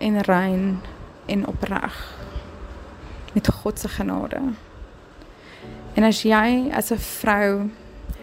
en 0.01 0.21
rein 0.25 0.79
en 1.29 1.43
opreg 1.47 1.97
met 3.35 3.47
God 3.59 3.79
se 3.79 3.91
genade. 3.93 4.39
En 5.93 6.07
as 6.07 6.23
jy 6.25 6.71
as 6.73 6.91
'n 6.91 6.97
vrou 6.97 7.69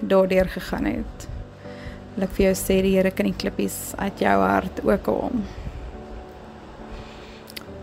daardeur 0.01 0.49
gegaan 0.49 0.85
het, 0.85 1.29
wil 2.15 2.25
ek 2.25 2.31
vir 2.31 2.47
jou 2.47 2.55
sê 2.55 2.83
die 2.83 2.97
Here 2.97 3.11
kan 3.11 3.27
die 3.27 3.39
klippies 3.39 3.95
uit 3.99 4.19
jou 4.19 4.41
hart 4.41 4.85
ook 4.85 5.07
haal. 5.07 5.33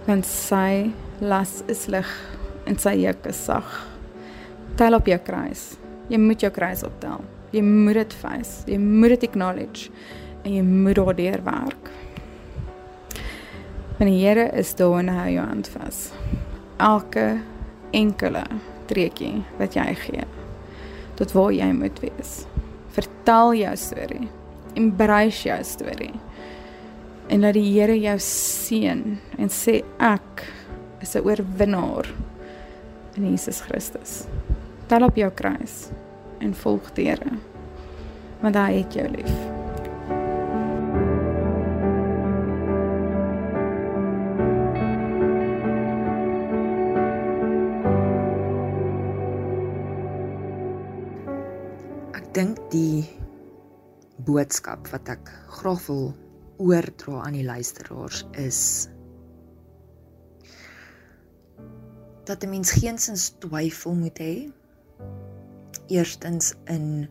Want 0.05 0.25
sy 0.25 0.91
las 1.21 1.63
is 1.67 1.87
lig 1.87 2.09
en 2.65 2.77
sy 2.77 2.95
juk 3.05 3.25
is 3.25 3.45
sag. 3.45 3.87
Tel 4.75 4.93
op 4.93 5.05
jou 5.05 5.17
kruis. 5.17 5.77
Jy 6.09 6.17
moet 6.17 6.41
jou 6.41 6.51
kruis 6.51 6.83
optel. 6.83 7.21
Jy 7.53 7.61
moet 7.61 7.99
dit 7.99 8.13
face. 8.17 8.63
Jy 8.65 8.79
moet 8.81 9.13
dit 9.13 9.27
acknowledge 9.27 9.91
en 10.43 10.55
jy 10.55 10.63
moet 10.65 10.97
daardeur 10.97 11.43
werk. 11.45 11.91
Want 13.99 14.09
die 14.09 14.23
Here 14.23 14.47
is 14.57 14.73
daar 14.75 14.97
en 15.03 15.11
hou 15.13 15.27
jou 15.29 15.45
hand 15.45 15.69
vas. 15.75 15.99
Elke 16.81 17.27
enkele 17.93 18.41
treetjie 18.89 19.43
wat 19.59 19.77
jy 19.77 19.85
gee 20.01 20.25
tot 21.19 21.35
waar 21.37 21.53
jy 21.53 21.69
moet 21.77 21.99
wees. 22.01 22.31
Vertel 22.95 23.53
jou 23.59 23.73
storie. 23.77 24.27
Embrace 24.73 25.45
jou 25.45 25.59
storie. 25.63 26.13
En 27.29 27.45
laat 27.45 27.53
die 27.53 27.69
Here 27.69 27.93
jou 28.01 28.17
seën 28.17 29.03
en 29.37 29.53
sê 29.53 29.83
ek 30.01 30.47
is 31.05 31.15
'n 31.15 31.21
oorwinnaar 31.21 32.09
in 33.15 33.29
Jesus 33.29 33.61
Christus. 33.61 34.25
Tel 34.87 35.05
op 35.05 35.15
jou 35.15 35.29
kruis 35.29 35.91
en 36.43 36.53
volg 36.55 36.91
die 36.97 37.07
Here. 37.07 37.37
Want 38.43 38.59
hy 38.59 38.81
het 38.81 38.95
jou 38.97 39.07
lief. 39.07 39.35
Ek 52.13 52.27
dink 52.35 52.59
die 52.73 53.05
boodskap 54.27 54.89
wat 54.91 55.13
ek 55.15 55.31
graag 55.59 55.87
wil 55.87 56.11
oordra 56.63 57.23
aan 57.23 57.37
die 57.37 57.47
luisteraars 57.47 58.25
is 58.39 58.89
dat 62.23 62.43
'n 62.43 62.49
mens 62.49 62.71
geensins 62.71 63.33
twyfel 63.39 63.95
moet 63.95 64.19
hê 64.19 64.35
eerstens 65.93 66.53
in 66.71 67.07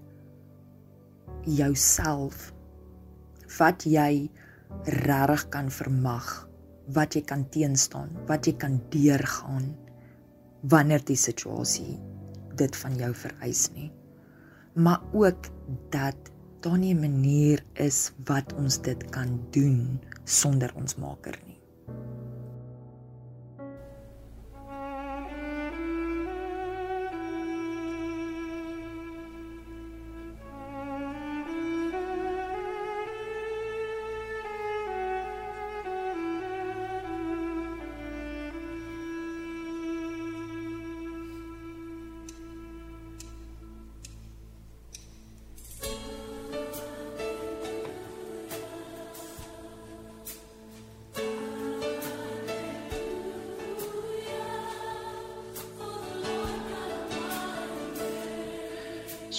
jouself 1.47 2.51
wat 3.59 3.85
jy 3.87 4.30
regtig 4.89 5.45
kan 5.55 5.70
vermag 5.70 6.28
wat 6.97 7.14
jy 7.16 7.22
kan 7.26 7.45
teenstaan 7.55 8.11
wat 8.30 8.49
jy 8.49 8.55
kan 8.59 8.80
deurgaan 8.95 9.72
wanneer 10.74 11.03
die 11.07 11.18
situasie 11.18 11.99
dit 12.59 12.76
van 12.76 12.95
jou 13.01 13.11
vereis 13.16 13.64
nie. 13.74 13.91
Maar 14.74 15.01
ook 15.12 15.49
dat 15.91 16.30
daar 16.62 16.78
nie 16.78 16.95
'n 16.95 17.01
manier 17.01 17.64
is 17.74 18.12
wat 18.24 18.53
ons 18.53 18.78
dit 18.83 19.11
kan 19.11 19.41
doen 19.51 20.01
sonder 20.24 20.70
ons 20.74 20.97
maker 20.97 21.39
nie 21.47 21.52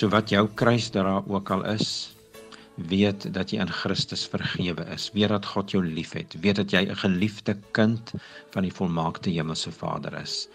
So 0.03 0.09
wat 0.11 0.33
jou 0.33 0.49
kruisdra 0.59 1.21
ook 1.31 1.49
al 1.55 1.61
is, 1.71 2.11
weet 2.75 3.23
dat 3.31 3.53
jy 3.53 3.61
in 3.63 3.69
Christus 3.71 4.25
vergewe 4.27 4.83
is. 4.91 5.05
Weet 5.15 5.31
dat 5.31 5.47
God 5.47 5.71
jou 5.71 5.79
liefhet. 5.79 6.35
Weet 6.43 6.59
dat 6.59 6.73
jy 6.75 6.81
'n 6.91 6.99
geliefde 7.03 7.55
kind 7.71 8.11
van 8.51 8.67
die 8.67 8.73
volmaakte 8.73 9.29
hemelse 9.29 9.71
Vader 9.71 10.19
is. 10.19 10.49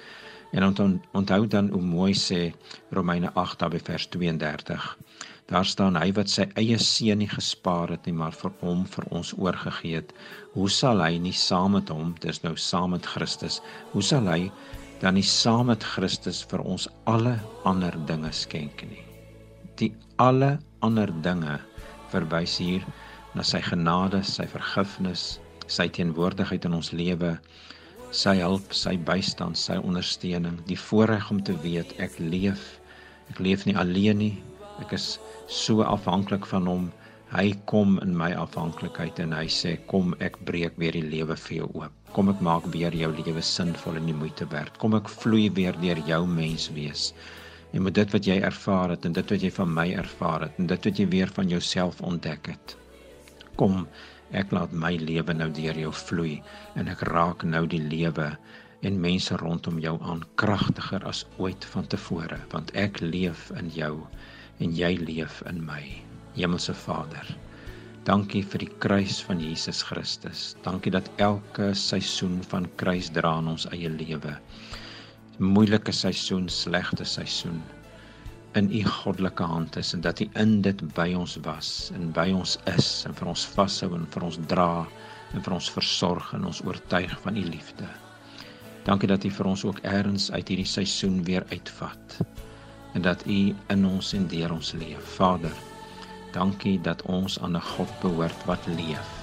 En 0.53 0.69
onthou 1.13 1.47
dan 1.47 1.69
hoe 1.69 1.81
mooi 1.81 2.13
sê 2.13 2.53
Romeine 2.91 3.33
8 3.33 3.71
by 3.71 3.81
vers 3.85 4.07
32. 4.07 4.99
Daar 5.47 5.65
staan 5.65 5.97
hy 5.97 6.13
wat 6.13 6.29
sy 6.29 6.45
eie 6.55 6.79
seun 6.79 7.19
nie 7.19 7.33
gespaar 7.33 7.89
het 7.89 8.05
nie, 8.05 8.15
maar 8.15 8.33
vir 8.33 8.53
hom 8.61 8.87
vir 8.87 9.05
ons 9.11 9.33
oorgegee 9.39 9.95
het. 9.95 10.13
Hoe 10.53 10.69
sal 10.69 11.01
hy 11.01 11.17
nie 11.19 11.33
saam 11.33 11.73
met 11.73 11.89
hom, 11.89 12.15
dis 12.21 12.43
nou 12.43 12.57
saam 12.57 12.91
met 12.91 13.07
Christus, 13.07 13.63
hoe 13.93 14.03
sal 14.03 14.29
hy 14.29 14.53
dan 15.01 15.15
nie 15.15 15.23
saam 15.25 15.67
met 15.67 15.83
Christus 15.85 16.45
vir 16.45 16.61
ons 16.61 16.89
alle 17.05 17.39
ander 17.65 17.97
dinge 18.05 18.33
skenk 18.33 18.83
nie? 18.83 19.08
Die 19.81 19.93
alle 20.23 20.57
ander 20.87 21.11
dinge 21.23 21.59
verwys 22.13 22.57
hier 22.59 22.85
na 23.37 23.45
sy 23.47 23.61
genade, 23.63 24.23
sy 24.27 24.47
vergifnis, 24.51 25.39
sy 25.71 25.87
teenwoordigheid 25.95 26.67
in 26.67 26.77
ons 26.79 26.91
lewe, 26.97 27.35
sy 28.11 28.39
hulp, 28.41 28.73
sy 28.75 28.97
bystand, 29.09 29.59
sy 29.61 29.77
ondersteuning, 29.79 30.57
die 30.71 30.79
voorreg 30.89 31.29
om 31.31 31.43
te 31.45 31.55
weet 31.63 31.93
ek 32.03 32.17
leef. 32.19 32.79
Ek 33.29 33.43
leef 33.45 33.67
nie 33.69 33.77
alleen 33.77 34.23
nie. 34.23 34.35
Ek 34.81 34.95
is 34.97 35.19
so 35.53 35.85
afhanklik 35.85 36.49
van 36.49 36.67
hom. 36.71 36.89
Hy 37.35 37.53
kom 37.69 37.99
in 38.01 38.15
my 38.17 38.31
afhanklikheid 38.41 39.21
en 39.21 39.35
hy 39.37 39.45
sê 39.53 39.75
kom 39.93 40.15
ek 40.25 40.39
breek 40.49 40.79
weer 40.81 40.97
die 40.97 41.05
lewe 41.05 41.37
vir 41.37 41.59
jou 41.59 41.69
oop. 41.83 41.93
Kom 42.17 42.33
ek 42.33 42.41
maak 42.41 42.65
weer 42.73 42.95
jou 42.97 43.11
lewe 43.19 43.45
sinvol 43.45 44.01
en 44.01 44.09
die 44.09 44.17
moeite 44.17 44.49
werd. 44.49 44.81
Kom 44.81 44.97
ek 44.97 45.11
vloei 45.13 45.51
weer 45.53 45.77
deur 45.83 46.01
jou 46.09 46.23
mens 46.31 46.71
wees 46.73 47.11
en 47.73 47.83
met 47.85 47.95
dit 47.95 48.13
wat 48.15 48.27
jy 48.29 48.37
ervaar 48.49 48.95
het 48.95 49.05
en 49.05 49.17
dit 49.17 49.33
wat 49.35 49.43
jy 49.45 49.51
van 49.55 49.73
my 49.75 49.87
ervaar 50.03 50.47
het 50.47 50.61
en 50.63 50.69
dit 50.71 50.87
wat 50.89 51.01
jy 51.01 51.07
weer 51.13 51.33
van 51.37 51.51
jouself 51.53 52.01
ontdek 52.11 52.53
het. 52.53 52.77
Kom, 53.61 53.83
ek 54.33 54.53
laat 54.57 54.73
my 54.73 54.95
lewe 55.01 55.35
nou 55.37 55.49
deur 55.57 55.81
jou 55.83 55.93
vloei 56.05 56.39
en 56.81 56.89
ek 56.89 57.05
raak 57.11 57.45
nou 57.45 57.67
die 57.69 57.83
lewe 57.83 58.31
en 58.89 59.01
mense 59.03 59.37
rondom 59.43 59.81
jou 59.83 59.97
aan 60.07 60.23
kragtiger 60.41 61.05
as 61.11 61.25
ooit 61.37 61.67
vantevore 61.75 62.39
want 62.55 62.73
ek 62.79 63.03
leef 63.05 63.49
in 63.61 63.69
jou 63.75 63.95
en 64.65 64.73
jy 64.75 64.95
leef 65.03 65.43
in 65.51 65.61
my. 65.67 65.83
Hemelse 66.39 66.75
Vader, 66.75 67.27
dankie 68.07 68.45
vir 68.47 68.63
die 68.63 68.73
kruis 68.83 69.19
van 69.27 69.43
Jesus 69.43 69.83
Christus. 69.83 70.55
Dankie 70.63 70.93
dat 70.95 71.11
elke 71.17 71.73
seisoen 71.75 72.39
van 72.51 72.69
kruis 72.81 73.11
dra 73.15 73.37
in 73.43 73.51
ons 73.55 73.67
eie 73.75 73.91
lewe 73.91 74.37
moeilike 75.39 75.93
seisoen, 75.93 76.49
slegte 76.49 77.05
seisoen 77.05 77.63
in 78.59 78.71
u 78.73 78.85
goddelike 78.85 79.43
hand 79.43 79.77
is 79.77 79.93
en 79.93 80.01
dat 80.01 80.21
u 80.21 80.29
in 80.33 80.61
dit 80.63 80.81
by 80.95 81.13
ons 81.15 81.37
was 81.45 81.91
en 81.95 82.11
by 82.13 82.31
ons 82.35 82.57
is 82.73 82.89
en 83.07 83.15
vir 83.15 83.31
ons 83.31 83.45
vashou 83.55 83.91
en 83.95 84.07
vir 84.15 84.25
ons 84.31 84.39
dra 84.51 84.71
en 85.37 85.45
vir 85.45 85.55
ons 85.59 85.71
versorg 85.77 86.33
en 86.35 86.49
ons 86.49 86.63
oortuig 86.65 87.13
van 87.23 87.37
u 87.37 87.45
liefde. 87.45 87.87
Dankie 88.89 89.11
dat 89.11 89.25
u 89.25 89.31
vir 89.31 89.51
ons 89.53 89.65
ook 89.69 89.83
eers 89.85 90.31
uit 90.33 90.49
hierdie 90.49 90.67
seisoen 90.67 91.21
weer 91.29 91.47
uitvat 91.53 92.19
en 92.97 93.05
dat 93.05 93.27
u 93.27 93.55
in 93.75 93.87
ons 93.87 94.15
en 94.17 94.27
deur 94.33 94.57
ons 94.57 94.73
leef. 94.81 95.15
Vader, 95.21 95.55
dankie 96.33 96.79
dat 96.81 97.03
ons 97.03 97.39
aan 97.39 97.57
'n 97.57 97.69
God 97.77 97.93
behoort 98.01 98.45
wat 98.49 98.67
leef 98.67 99.18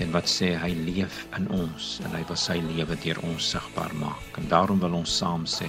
en 0.00 0.12
wat 0.14 0.30
sê 0.30 0.52
hy 0.56 0.70
leef 0.86 1.24
in 1.36 1.48
ons 1.52 1.98
en 2.04 2.14
hy 2.16 2.22
wil 2.28 2.38
sy 2.40 2.58
lewe 2.64 2.96
deur 3.04 3.20
ons 3.28 3.50
sigbaar 3.54 3.92
maak. 4.00 4.40
En 4.40 4.48
daarom 4.52 4.80
wil 4.80 4.96
ons 5.02 5.18
saam 5.18 5.44
sê, 5.48 5.68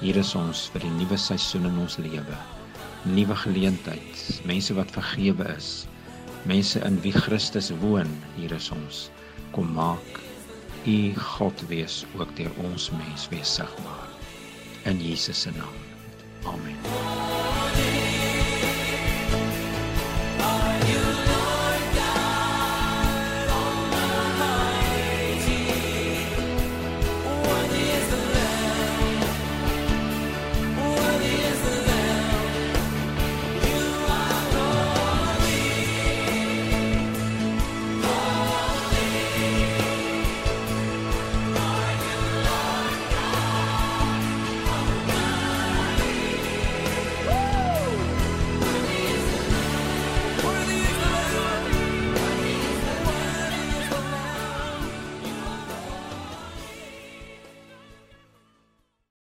hier 0.00 0.16
is 0.16 0.32
ons 0.38 0.68
vir 0.72 0.86
die 0.86 0.94
nuwe 0.96 1.18
seisoen 1.20 1.68
in 1.68 1.82
ons 1.82 1.98
lewe. 2.00 2.38
Nuwe 3.10 3.36
geleentheid, 3.42 4.24
mense 4.48 4.76
wat 4.76 4.92
vergewe 4.96 5.48
is, 5.56 5.70
mense 6.48 6.80
in 6.86 6.96
wie 7.04 7.12
Christus 7.16 7.70
woon, 7.84 8.08
hier 8.38 8.52
is 8.56 8.70
ons. 8.72 9.08
Kom 9.52 9.72
maak 9.76 10.20
u 10.88 11.12
God 11.36 11.66
wees 11.68 12.04
ook 12.16 12.36
deur 12.36 12.52
ons 12.64 12.90
mens 12.96 13.28
wees 13.28 13.54
sigbaar 13.60 14.08
in 14.88 15.00
Jesus 15.00 15.40
se 15.40 15.50
naam. 15.50 15.76
Amen. 16.44 17.89